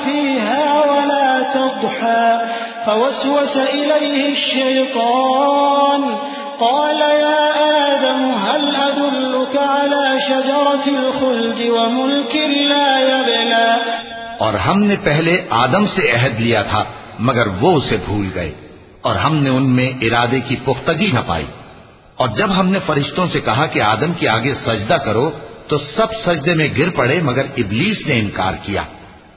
ولا 1.85 2.39
فوسوس 2.85 3.57
إليه 3.57 4.27
الشيطان. 4.27 6.01
قال 6.59 7.01
يا 7.01 7.51
آدم 7.83 8.31
هل 8.51 8.75
أدلك 8.77 9.57
على 9.57 10.19
شجرة 10.29 10.97
الخلد 10.97 11.61
وملك 11.61 12.37
لا 12.71 12.99
يبلى؟ 13.01 13.91
اور 14.39 14.55
ہم 14.55 14.83
نے 14.83 14.95
پہلے 15.03 15.43
آدم 15.51 15.87
سے 15.87 16.13
عہد 16.13 16.41
لیا 16.41 16.63
تھا، 16.63 16.85
مگر 17.19 17.47
وہ 17.47 17.77
اسے 17.77 17.97
بھول 17.97 18.29
گئے، 18.35 18.53
اور 19.01 19.15
ہم 19.15 19.37
نے 19.37 19.51
ان 19.51 19.77
میں 19.77 19.93
ارادے 20.01 20.41
کی 20.41 20.57
پختگی 20.65 21.11
نہ 21.13 21.21
پائی۔ 21.27 21.47
اور 22.17 22.29
جب 22.29 22.61
ہم 22.61 22.69
نے 22.69 22.79
فرشتوں 22.87 23.27
سے 23.27 23.41
کہا 23.41 23.67
کہ 23.67 23.81
آدم 23.81 24.13
کے 24.13 24.29
آگے 24.29 24.55
سجدہ 24.55 24.95
کرو، 24.95 25.31
تو 25.69 25.79
سب 25.79 26.07
سجدے 26.27 26.55
میں 26.55 26.69
گر 26.79 26.91
پڑے 26.91 27.21
مگر 27.23 27.43
ابلیس 27.57 28.07
نے 28.07 28.19
انکار 28.19 28.53
کیا۔ 28.63 28.83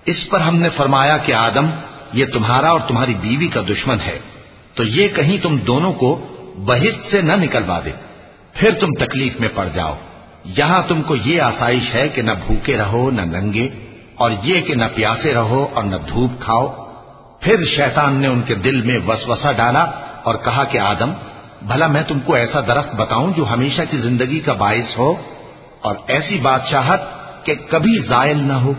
اس 0.05 0.29
پر 0.29 0.39
ہم 0.39 0.55
نے 0.55 0.69
فرمایا 0.69 1.17
کہ 1.17 1.33
آدم 1.33 1.65
یہ 2.14 2.26
تمہارا 2.26 2.70
اور 2.70 2.80
تمہاری 2.80 3.14
بیوی 3.22 3.47
کا 3.47 3.62
دشمن 3.62 3.97
ہے، 4.01 4.20
تو 4.74 4.84
یہ 4.84 5.08
کہیں 5.08 5.38
تم 5.38 5.58
دونوں 5.58 5.93
کو 5.93 6.28
بہشت 6.66 7.12
سے 7.12 7.22
نہ 7.22 7.34
نکلوا 7.34 7.80
دے۔ 7.86 7.91
پھر 8.53 8.70
تم 8.80 8.88
تکلیف 9.05 9.39
میں 9.39 9.49
پڑ 9.55 9.68
جاؤ۔ 9.74 9.95
یہاں 10.45 10.82
تم 10.88 11.01
کو 11.01 11.16
یہ 11.16 11.41
آسائش 11.41 11.95
ہے 11.95 12.10
کہ 12.10 12.22
نہ 12.22 12.32
بھوکے 12.47 12.78
رہو، 12.78 13.12
نہ 13.12 13.22
ننگے، 13.22 13.70
اور 14.16 14.32
یہ 14.43 14.62
کہ 14.62 14.76
نہ 14.76 14.86
پیاسے 14.95 15.34
رہو 15.34 15.68
اور 15.74 15.84
نہ 15.84 15.95
دھوپ 16.08 16.41
کھاؤ۔ 16.41 16.68
پھر 17.41 17.66
شیطان 17.66 18.14
نے 18.14 18.28
ان 18.28 18.41
کے 18.41 18.55
دل 18.55 18.82
میں 18.82 18.99
وسوسہ 19.08 19.47
ڈالا 19.58 19.84
اور 20.24 20.36
کہا 20.36 20.64
کہ 20.64 20.78
آدم، 20.78 21.12
بھلا 21.62 21.88
میں 21.88 22.03
تم 22.08 22.20
کو 22.20 22.34
ایسا 22.34 22.60
درخت 22.68 22.95
بتاؤں 22.95 23.34
جو 23.38 23.45
ہمیشہ 23.45 23.82
کی 23.89 23.97
زندگی 23.97 24.39
کا 24.39 24.53
باعث 24.53 24.97
ہو، 24.97 25.14
اور 25.82 25.95
ایسی 26.08 26.39
بادشاہت 26.39 27.01
کہ 27.45 27.53
کبھی 27.70 27.99
زائل 28.08 28.38
نہ 28.38 28.53
ہو۔ 28.53 28.74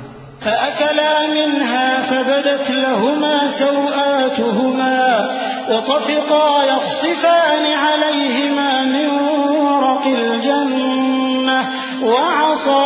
فأكلا 0.44 1.26
منها 1.26 2.00
فبدت 2.00 2.70
لهما 2.70 3.48
سوآتهما 3.58 5.28
وطفقا 5.70 6.64
يخصفان 6.64 7.64
عليهما 7.66 8.84
من 8.84 9.08
ورق 9.58 10.06
الجنة 10.06 11.68
وعصى 12.02 12.84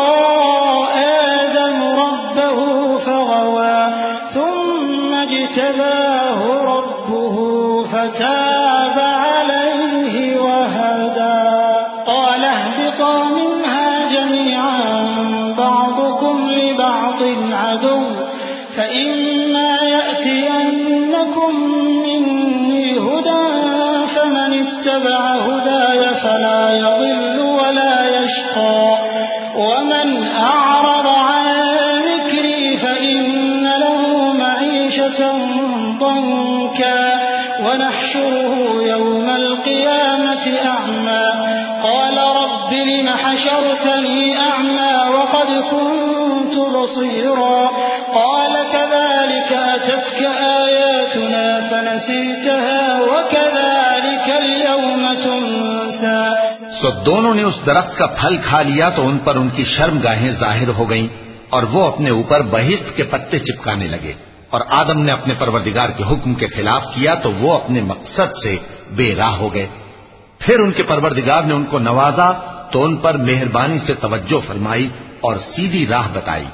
آدم 0.94 1.82
ربه 1.82 2.58
فغوى 2.98 3.86
ثم 4.34 5.14
اجتباه 5.14 6.01
بصيرا. 46.82 47.68
قال 48.12 48.52
كذلك 48.72 49.52
أتتك 49.52 50.24
آياتنا 50.42 51.58
فنسيتها 51.70 53.00
وكذلك 53.00 54.30
اليوم 54.30 55.14
تنسى. 55.22 56.52
سو 56.82 56.90
دونوں 56.90 57.34
نے 57.34 57.42
اس 57.42 57.54
درخت 57.66 57.98
کا 57.98 58.06
پھل 58.06 58.36
کھا 58.36 58.62
لیا 58.62 58.88
تو 58.88 59.08
ان 59.08 59.18
پر 59.18 59.36
ان 59.36 59.48
کی 59.48 59.64
شرم 59.64 59.98
گاہیں 60.02 60.30
ظاہر 60.30 60.68
ہو 60.68 60.90
گئیں 60.90 61.08
اور 61.50 61.62
وہ 61.62 61.86
اپنے 61.86 62.10
اوپر 62.10 62.42
بہشت 62.42 62.96
کے 62.96 63.02
پتے 63.02 63.38
چپکانے 63.38 63.86
لگے 63.88 64.12
اور 64.50 64.60
آدم 64.70 65.00
نے 65.00 65.12
اپنے 65.12 65.34
پروردگار 65.38 65.88
کے 65.88 66.04
حکم 66.04 66.34
کے 66.34 66.46
خلاف 66.46 66.84
کیا 66.94 67.14
تو 67.14 67.32
وہ 67.32 67.54
اپنے 67.54 67.80
مقصد 67.80 68.38
سے 68.42 68.56
بے 68.90 69.14
راہ 69.14 69.36
ہو 69.36 69.54
گئے۔ 69.54 69.66
پھر 70.38 70.58
ان 70.58 70.72
کے 70.72 70.82
پروردگار 70.82 71.42
نے 71.42 71.54
ان 71.54 71.64
کو 71.64 71.78
نوازا 71.78 72.32
تو 72.70 72.84
ان 72.84 72.96
پر 72.96 73.16
مہربانی 73.16 73.78
سے 73.86 73.94
توجہ 73.94 74.48
فرمائی 74.48 74.88
اور 75.20 75.36
سیدھی 75.36 75.86
راہ 75.86 76.08
بتائی۔ 76.12 76.44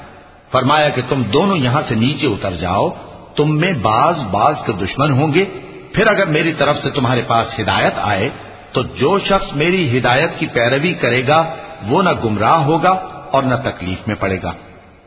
فرمایا 0.51 0.89
کہ 0.89 1.01
تم 1.09 1.23
دونوں 1.23 1.57
یہاں 1.57 1.81
سے 1.87 1.95
نیچے 1.95 2.27
اتر 2.27 2.51
جاؤ، 2.51 2.89
تم 3.35 3.57
میں 3.57 3.73
باز 3.81 4.15
باز 4.31 4.55
کے 4.65 4.71
دشمن 4.71 5.11
ہوں 5.11 5.33
گے۔ 5.33 5.45
پھر 5.93 6.07
اگر 6.07 6.25
میری 6.25 6.53
طرف 6.53 6.77
سے 6.83 6.89
تمہارے 6.89 7.21
پاس 7.27 7.59
ہدایت 7.59 7.93
آئے، 7.97 8.29
تو 8.71 8.81
جو 8.81 9.19
شخص 9.19 9.55
میری 9.55 9.97
ہدایت 9.97 10.39
کی 10.39 10.47
پیروی 10.47 10.93
کرے 10.93 11.27
گا، 11.27 11.55
وہ 11.87 12.03
نہ 12.03 12.09
گمراہ 12.25 12.61
ہوگا 12.61 12.89
اور 13.31 13.43
نہ 13.43 13.55
تکلیف 13.63 14.07
میں 14.07 14.15
پڑے 14.19 14.37
گا۔ 14.43 14.51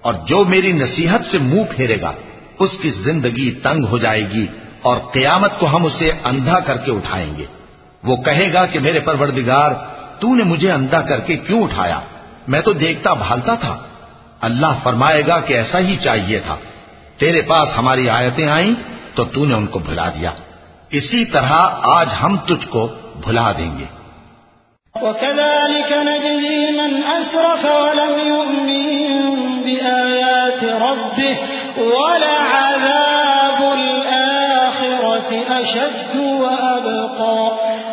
اور 0.00 0.14
جو 0.14 0.44
میری 0.44 0.72
نصیحت 0.72 1.20
سے 1.30 1.38
منہ 1.38 1.62
پھیرے 1.76 2.00
گا، 2.00 2.12
اس 2.58 2.70
کی 2.82 2.90
زندگی 2.90 3.50
تنگ 3.50 3.84
ہو 3.84 3.98
جائے 3.98 4.30
گی 4.30 4.46
اور 4.82 4.96
قیامت 4.96 5.58
کو 5.58 5.76
ہم 5.76 5.84
اسے 5.84 6.10
اندھا 6.24 6.60
کر 6.60 6.76
کے 6.76 6.92
اٹھائیں 6.92 7.36
گے۔ 7.36 7.44
وہ 8.04 8.16
کہے 8.16 8.52
گا 8.52 8.66
کہ 8.66 8.80
میرے 8.80 9.00
پروردگار، 9.00 9.70
تو 10.18 10.34
نے 10.34 10.44
مجھے 10.44 10.70
اندھا 10.70 11.00
کر 11.00 11.20
کے 11.20 11.36
کیوں 11.36 11.62
اٹھایا؟ 11.62 12.00
میں 12.48 12.60
تو 12.60 12.72
دیکھتا 12.72 13.12
بھالتا 13.12 13.54
تھا۔ 13.54 13.78
اللہ 14.42 14.66
فرمائے 14.82 15.26
گا 15.26 15.40
کہ 15.40 15.54
ایسا 15.54 15.78
ہی 15.78 15.96
چاہیے 15.96 16.38
تھا۔ 16.38 16.56
تیرے 17.18 17.42
پاس 17.42 17.68
ہماری 17.78 18.10
آیتیں 18.10 18.48
آئیں 18.48 18.74
تو 19.14 19.24
تو 19.24 19.44
نے 19.44 19.54
ان 19.54 19.66
کو 19.66 19.78
بھلا 19.78 20.08
دیا۔ 20.08 20.30
اسی 20.90 21.24
طرح 21.24 21.58
آج 21.96 22.08
ہم 22.22 22.36
تجھ 22.36 22.68
کو 22.68 22.88
بھلا 23.24 23.52
دیں 23.52 23.78
گے۔ 23.78 23.84
وكذلك 25.02 25.92
نجزي 25.92 26.70
من 26.70 27.00
أسرف 27.02 27.64
ولم 27.64 28.18
يؤمن 28.18 29.62
بآيات 29.62 30.64
ربه 30.64 31.34
ولعذاب 31.76 33.62
الآخرة 33.62 35.36
أشد 35.60 35.92
وأبقى 35.92 36.11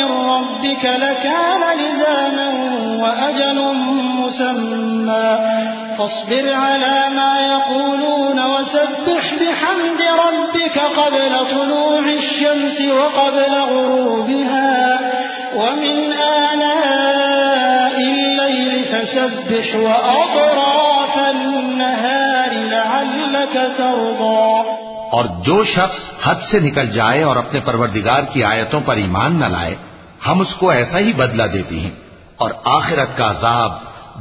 من 0.00 0.12
ربك 0.12 0.84
لكان 0.84 1.62
لزاما 1.78 2.48
وأجل 3.02 3.74
مسمى. 4.20 5.38
فاصبر 5.98 6.54
على 6.54 7.08
ما 7.10 7.40
يقولون 7.40 8.38
وسبح 8.44 9.34
بحمد 9.34 10.00
ربك 10.26 10.78
قبل 10.78 11.46
طلوع 11.50 12.08
الشمس 12.08 12.80
وقبل 12.80 13.54
غروبها. 13.60 15.00
ومن 15.54 16.12
آلاء 16.12 17.96
الليل 17.96 18.84
فسبح 18.84 19.76
وأطراف 19.76 21.18
النهار 21.18 22.50
لعلك 22.52 23.54
ترضى. 23.76 24.80
اور 25.10 25.24
جو 25.24 25.64
شخص 25.64 26.26
حد 26.26 26.34
سے 26.50 26.60
نکل 26.60 26.90
جائے 26.90 27.22
اور 27.22 27.36
اپنے 27.36 27.60
پروردگار 27.60 28.22
کی 28.32 28.44
آیتوں 28.44 28.80
پر 28.80 28.96
ایمان 28.96 29.40
نہ 29.40 29.44
لائے 29.44 29.74
ہم 30.26 30.40
اس 30.40 30.54
کو 30.54 30.70
ایسا 30.70 30.98
ہی 30.98 31.12
بدلہ 31.12 31.42
دیتے 31.42 31.80
ہیں۔ 31.80 31.90
اور 32.36 32.50
آخرت 32.64 33.16
کا 33.16 33.30
عذاب 33.30 33.72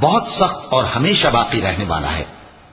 بہت 0.02 0.24
سخت 0.28 0.74
اور 0.74 0.84
ہمیشہ 0.84 1.28
باقی 1.28 1.62
رہنے 1.62 1.86
والا 1.88 2.18
ہے۔ 2.18 2.24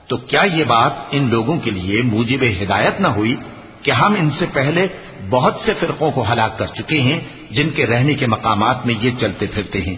تو 0.06 0.16
کیا 0.16 0.44
یہ 0.44 0.64
بات 0.64 0.92
ان 1.10 1.30
لوگوں 1.30 1.56
کے 1.56 1.70
لیے 1.70 2.02
موجب 2.02 2.44
ہدایت 2.62 3.00
نہ 3.00 3.06
ہوئی 3.06 3.36
کہ 3.82 3.90
ہم 3.90 4.14
ان 4.14 4.30
سے 4.38 4.46
پہلے 4.52 4.86
بہت 5.30 5.54
سے 5.64 5.74
فرقوں 5.80 6.10
کو 6.10 6.24
ہلاک 6.32 6.58
کر 6.58 6.66
چکے 6.66 7.00
ہیں 7.00 7.20
جن 7.50 7.70
کے 7.70 7.86
رہنے 7.86 8.14
کے 8.14 8.26
مقامات 8.26 8.86
میں 8.86 8.94
یہ 9.00 9.10
چلتے 9.20 9.46
پھرتے 9.46 9.80
ہیں؟ 9.80 9.96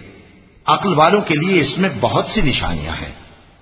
عقل 0.67 0.95
والوں 0.95 1.21
کے 1.21 1.35
لیے 1.35 1.63
اس 1.63 1.79
میں 1.79 1.89
بہت 2.01 2.27
سی 2.35 2.41
نشانیاں 2.41 2.93
ہیں۔ 2.93 3.13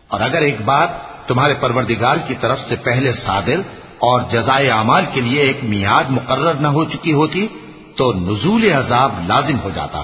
اور 0.09 0.21
اگر 0.21 0.43
ایک 0.43 0.61
بات 0.61 0.89
تمہارے 1.27 1.55
پروردگار 1.55 2.17
کی 2.27 2.35
طرف 2.41 2.61
سے 2.69 2.77
پہلے 2.77 3.13
صادر 3.13 3.59
اور 3.79 4.21
جزائے 4.31 4.71
اعمال 4.71 5.05
کے 5.13 5.21
لیے 5.21 5.41
ایک 5.41 5.59
میاد 5.63 6.11
مقرر 6.11 6.55
نہ 6.55 6.67
ہو 6.67 6.85
چکی 6.85 7.13
ہوتی 7.13 7.47
تو 7.97 8.13
نزول 8.13 8.73
عذاب 8.77 9.13
لازم 9.27 9.59
ہو 9.65 9.71
جاتا۔ 9.75 10.03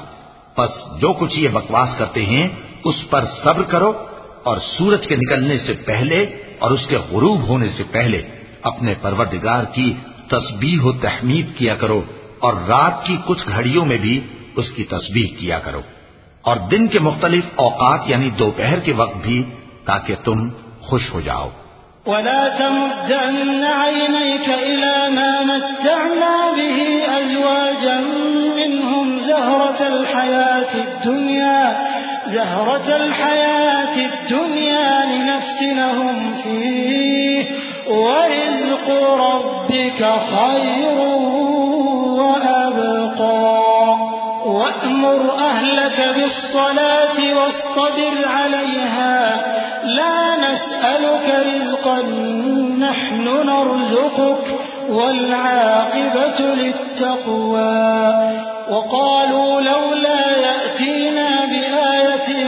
بس 0.58 1.00
جو 1.00 1.12
کچھ 1.12 1.38
یہ 1.38 1.48
بکواس 1.48 1.88
کرتے 1.98 2.26
ہیں، 2.26 2.48
اس 2.84 3.10
پر 3.10 3.24
صبر 3.24 3.62
کرو 3.62 3.92
اور 4.42 4.56
سورج 4.56 5.06
کے 5.06 5.16
نکلنے 5.16 5.58
سے 5.58 5.72
پہلے 5.72 6.22
اور 6.58 6.70
اس 6.70 6.86
کے 6.86 6.96
غروب 6.96 7.48
ہونے 7.48 7.68
سے 7.68 7.82
پہلے 7.90 8.22
اپنے 8.62 8.94
پروردگار 9.02 9.64
کی 9.64 9.94
تسبیح 10.28 10.78
و 10.82 10.92
تحمید 10.92 11.46
کیا 11.56 11.74
کرو 11.74 12.02
اور 12.38 12.54
رات 12.68 13.04
کی 13.04 13.16
کچھ 13.24 13.48
گھڑیوں 13.48 13.84
میں 13.84 13.98
بھی 13.98 14.20
اس 14.56 14.70
کی 14.70 14.84
تسبیح 14.84 15.26
کیا 15.38 15.58
کرو۔ 15.58 15.80
اور 16.42 16.56
دن 16.56 16.86
کے 16.86 16.98
مختلف 16.98 17.44
اوقات 17.56 18.00
یعنی 18.06 18.30
دوپہر 18.30 18.78
کے 18.78 18.92
وقت 18.92 19.16
بھی 19.16 19.42
تاکہ 19.84 20.14
تم 20.24 20.38
خوش 20.80 21.14
ہو 21.14 21.20
جاؤ۔ 21.20 21.48
ولا 22.06 22.48
تمدن 22.58 23.64
عينيك 23.64 24.48
إلى 24.48 25.14
ما 25.14 25.40
متعنا 25.40 26.52
به 26.56 26.98
أزواجا 27.04 27.51
الحياة 29.88 30.74
الدنيا 30.74 31.76
زهرة 32.26 32.96
الحياة 32.96 33.96
الدنيا 33.96 35.04
لنفتنهم 35.04 36.34
فيه. 36.42 37.46
ورزق 37.88 39.16
ربك 39.16 40.10
خير 40.36 40.98
وأبقى. 42.18 43.96
وأمر 44.46 45.38
أهلك 45.38 46.14
بالصلاة 46.16 47.36
واصطبر 47.36 48.28
عليها. 48.28 49.40
لا 49.84 50.36
نسألك 50.36 51.46
رزقا 51.46 52.02
نحن 52.78 53.24
نرزقك. 53.24 54.60
والعاقبة 54.88 56.40
للتقوى. 56.40 58.51
وقالوا 58.72 59.60
لولا 59.60 60.36
يأتينا 60.36 61.44
بآية 61.44 62.44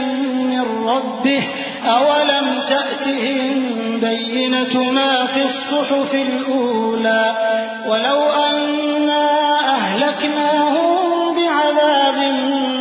من 0.51 0.87
ربه 0.87 1.43
أولم 1.85 2.61
تأتهم 2.69 3.99
بينة 3.99 4.91
ما 4.91 5.25
في 5.25 5.41
الصحف 5.43 6.13
الأولى 6.13 7.35
ولو 7.87 8.31
أنا 8.33 9.25
أهلكناهم 9.75 11.35
بعذاب 11.35 12.15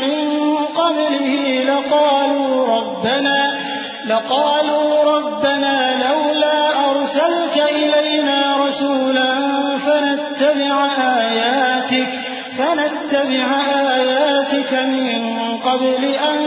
من 0.03 0.29
قبله 0.67 1.65
لقالوا 1.65 2.67
ربنا 2.77 3.55
لقالوا 4.07 5.17
ربنا 5.17 5.95
لولا 6.09 6.89
أرسلت 6.91 7.57
إلينا 7.71 8.57
رسولا 8.57 9.35
فنتبع 9.77 10.87
آياتك 11.19 12.24
سنتبع 12.59 13.47
آياتك 13.95 14.73
من 14.73 15.23
قبل 15.57 16.05
أن 16.05 16.39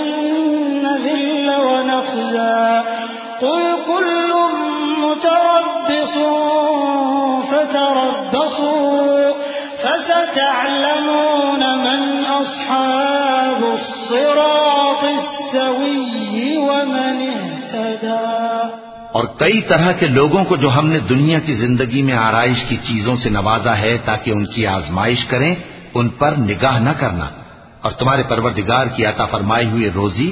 نذل 0.83 1.49
ونخزى. 1.49 2.81
قل 3.41 3.63
كل 3.87 4.31
متربص 4.97 6.15
فتربصوا 7.51 9.33
فستعلمون 9.83 11.59
من 11.59 12.25
أصحاب 12.25 13.63
الصراط 13.63 15.03
السوي 15.03 16.57
ومن 16.57 17.29
اهتدى. 17.29 18.69
اور 19.11 19.23
کئی 19.23 19.61
طرح 19.61 19.91
کے 19.91 20.07
لوگوں 20.07 20.43
کو 20.43 20.55
جو 20.55 20.69
ہم 20.69 20.87
نے 20.87 20.99
دنیا 20.99 21.39
کی 21.39 21.53
زندگی 21.53 22.01
میں 22.01 22.13
آرائش 22.13 22.63
کی 22.63 22.75
چیزوں 22.75 23.15
سے 23.15 23.29
نوازا 23.29 23.77
ہے 23.77 23.97
تاکہ 24.05 24.31
ان 24.31 24.45
کی 24.45 24.67
آزمائش 24.67 25.25
کریں 25.25 25.55
ان 25.99 26.09
پر 26.09 26.33
نگاہ 26.37 26.79
نہ 26.79 26.89
کرنا 26.99 27.25
اور 27.81 27.91
تمہارے 27.91 28.23
پروردگار 28.23 28.85
کی 28.85 29.05
عطا 29.05 29.25
فرمائی 29.25 29.69
ہوئی 29.69 29.91
روزی 29.91 30.31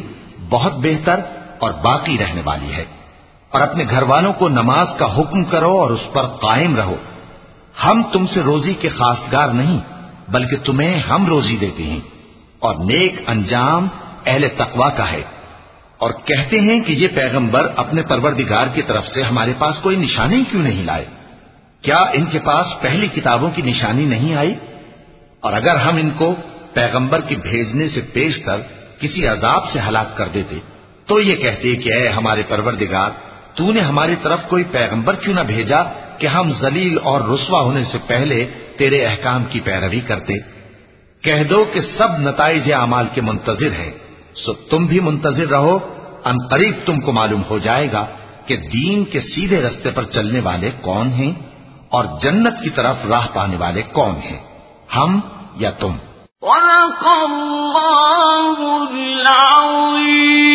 بہت 0.49 0.74
بہتر 0.78 1.20
اور 1.59 1.72
باقی 1.72 2.18
رہنے 2.18 2.41
والی 2.45 2.74
ہے۔ 2.74 2.86
اور 3.51 3.61
اپنے 3.61 3.84
گھر 3.89 4.01
والوں 4.01 4.34
کو 4.34 4.49
نماز 4.49 4.88
کا 4.97 5.18
حکم 5.18 5.43
کرو 5.43 5.78
اور 5.78 5.89
اس 5.89 6.13
پر 6.13 6.24
قائم 6.24 6.76
رہو۔ 6.76 6.95
ہم 7.84 8.03
تم 8.11 8.26
سے 8.28 8.41
روزی 8.41 8.74
کے 8.74 8.89
خاصگار 8.89 9.49
نہیں، 9.49 9.80
بلکہ 10.30 10.57
تمہیں 10.66 10.99
ہم 10.99 11.26
روزی 11.26 11.57
دیتے 11.57 11.84
ہیں۔ 11.84 11.99
اور 12.59 12.76
نیک 12.76 13.16
انجام 13.28 13.88
اہل 14.26 14.47
تقوا 14.57 14.89
کا 14.89 15.11
ہے۔ 15.11 15.24
اور 15.97 16.09
کہتے 16.09 16.59
ہیں 16.59 16.80
کہ 16.80 16.91
یہ 16.91 17.07
پیغمبر 17.16 17.68
اپنے 17.76 18.01
پروردگار 18.01 18.68
کی 18.68 18.82
طرف 18.82 19.07
سے 19.07 19.24
ہمارے 19.24 19.53
پاس 19.57 19.76
کوئی 19.78 19.97
نشانی 19.97 20.43
کیوں 20.51 20.61
نہیں 20.61 20.84
لائے؟ 20.84 21.05
کیا 21.82 22.03
ان 22.13 22.26
کے 22.26 22.39
پاس 22.39 22.68
پہلی 22.82 23.07
کتابوں 23.07 23.51
کی 23.51 23.61
نشانی 23.61 24.05
نہیں 24.05 24.36
آئی؟ 24.36 24.55
اور 25.45 25.53
اگر 25.53 25.75
ہم 25.75 25.95
ان 25.95 26.09
کو 26.09 26.35
پیغمبر 26.73 27.21
کے 27.21 27.35
بھیجنے 27.35 27.87
سے 27.89 28.01
پیش 28.13 28.37
کر 28.37 28.61
کسی 28.99 29.27
عذاب 29.27 29.69
سے 29.69 29.79
ہلاک 29.87 30.17
کر 30.17 30.27
دیتے، 30.27 30.59
تو 31.05 31.19
یہ 31.19 31.35
کہتے 31.35 31.75
کہ 31.75 31.93
اے 31.93 32.07
ہمارے 32.07 32.43
پروردگار، 32.47 33.09
تو 33.55 33.71
نے 33.71 33.79
ہماری 33.79 34.15
طرف 34.23 34.39
کوئی 34.47 34.63
پیغمبر 34.71 35.15
کیوں 35.15 35.35
نہ 35.35 35.41
بھیجا 35.41 35.83
کہ 36.17 36.27
ہم 36.27 36.51
ذلیل 36.59 36.97
اور 37.03 37.21
رسوا 37.21 37.61
ہونے 37.61 37.83
سے 37.83 37.97
پہلے 38.07 38.45
تیرے 38.77 39.05
احکام 39.05 39.43
کی 39.49 39.59
پیروی 39.59 39.99
کرتے؟ 39.99 40.33
کہہ 41.23 41.43
دو 41.49 41.63
کہ 41.73 41.81
سب 41.97 42.19
نتائج 42.19 42.71
اعمال 42.73 43.07
کے 43.13 43.21
منتظر 43.21 43.71
ہیں، 43.71 43.91
سو 44.35 44.53
تم 44.53 44.85
بھی 44.85 44.99
منتظر 44.99 45.47
رہو، 45.47 45.77
ان 46.25 46.35
قریب 46.47 46.75
تم 46.85 46.99
کو 46.99 47.11
معلوم 47.11 47.41
ہو 47.49 47.57
جائے 47.59 47.91
گا 47.91 48.05
کہ 48.45 48.55
دین 48.73 49.05
کے 49.05 49.21
سیدھے 49.21 49.61
رستے 49.61 49.89
پر 49.89 50.03
چلنے 50.03 50.39
والے 50.39 50.69
کون 50.81 51.07
ہیں 51.07 51.31
اور 51.89 52.03
جنت 52.21 52.61
کی 52.63 52.69
طرف 52.69 53.05
راہ 53.09 53.27
پانے 53.33 53.57
والے 53.57 53.81
کون 53.91 54.15
ہیں۔ 54.25 54.39
ہم 54.95 55.19
یا 55.56 55.72
تم۔ 55.72 55.97
اللہ 56.41 58.91
العظیم۔ 58.91 60.55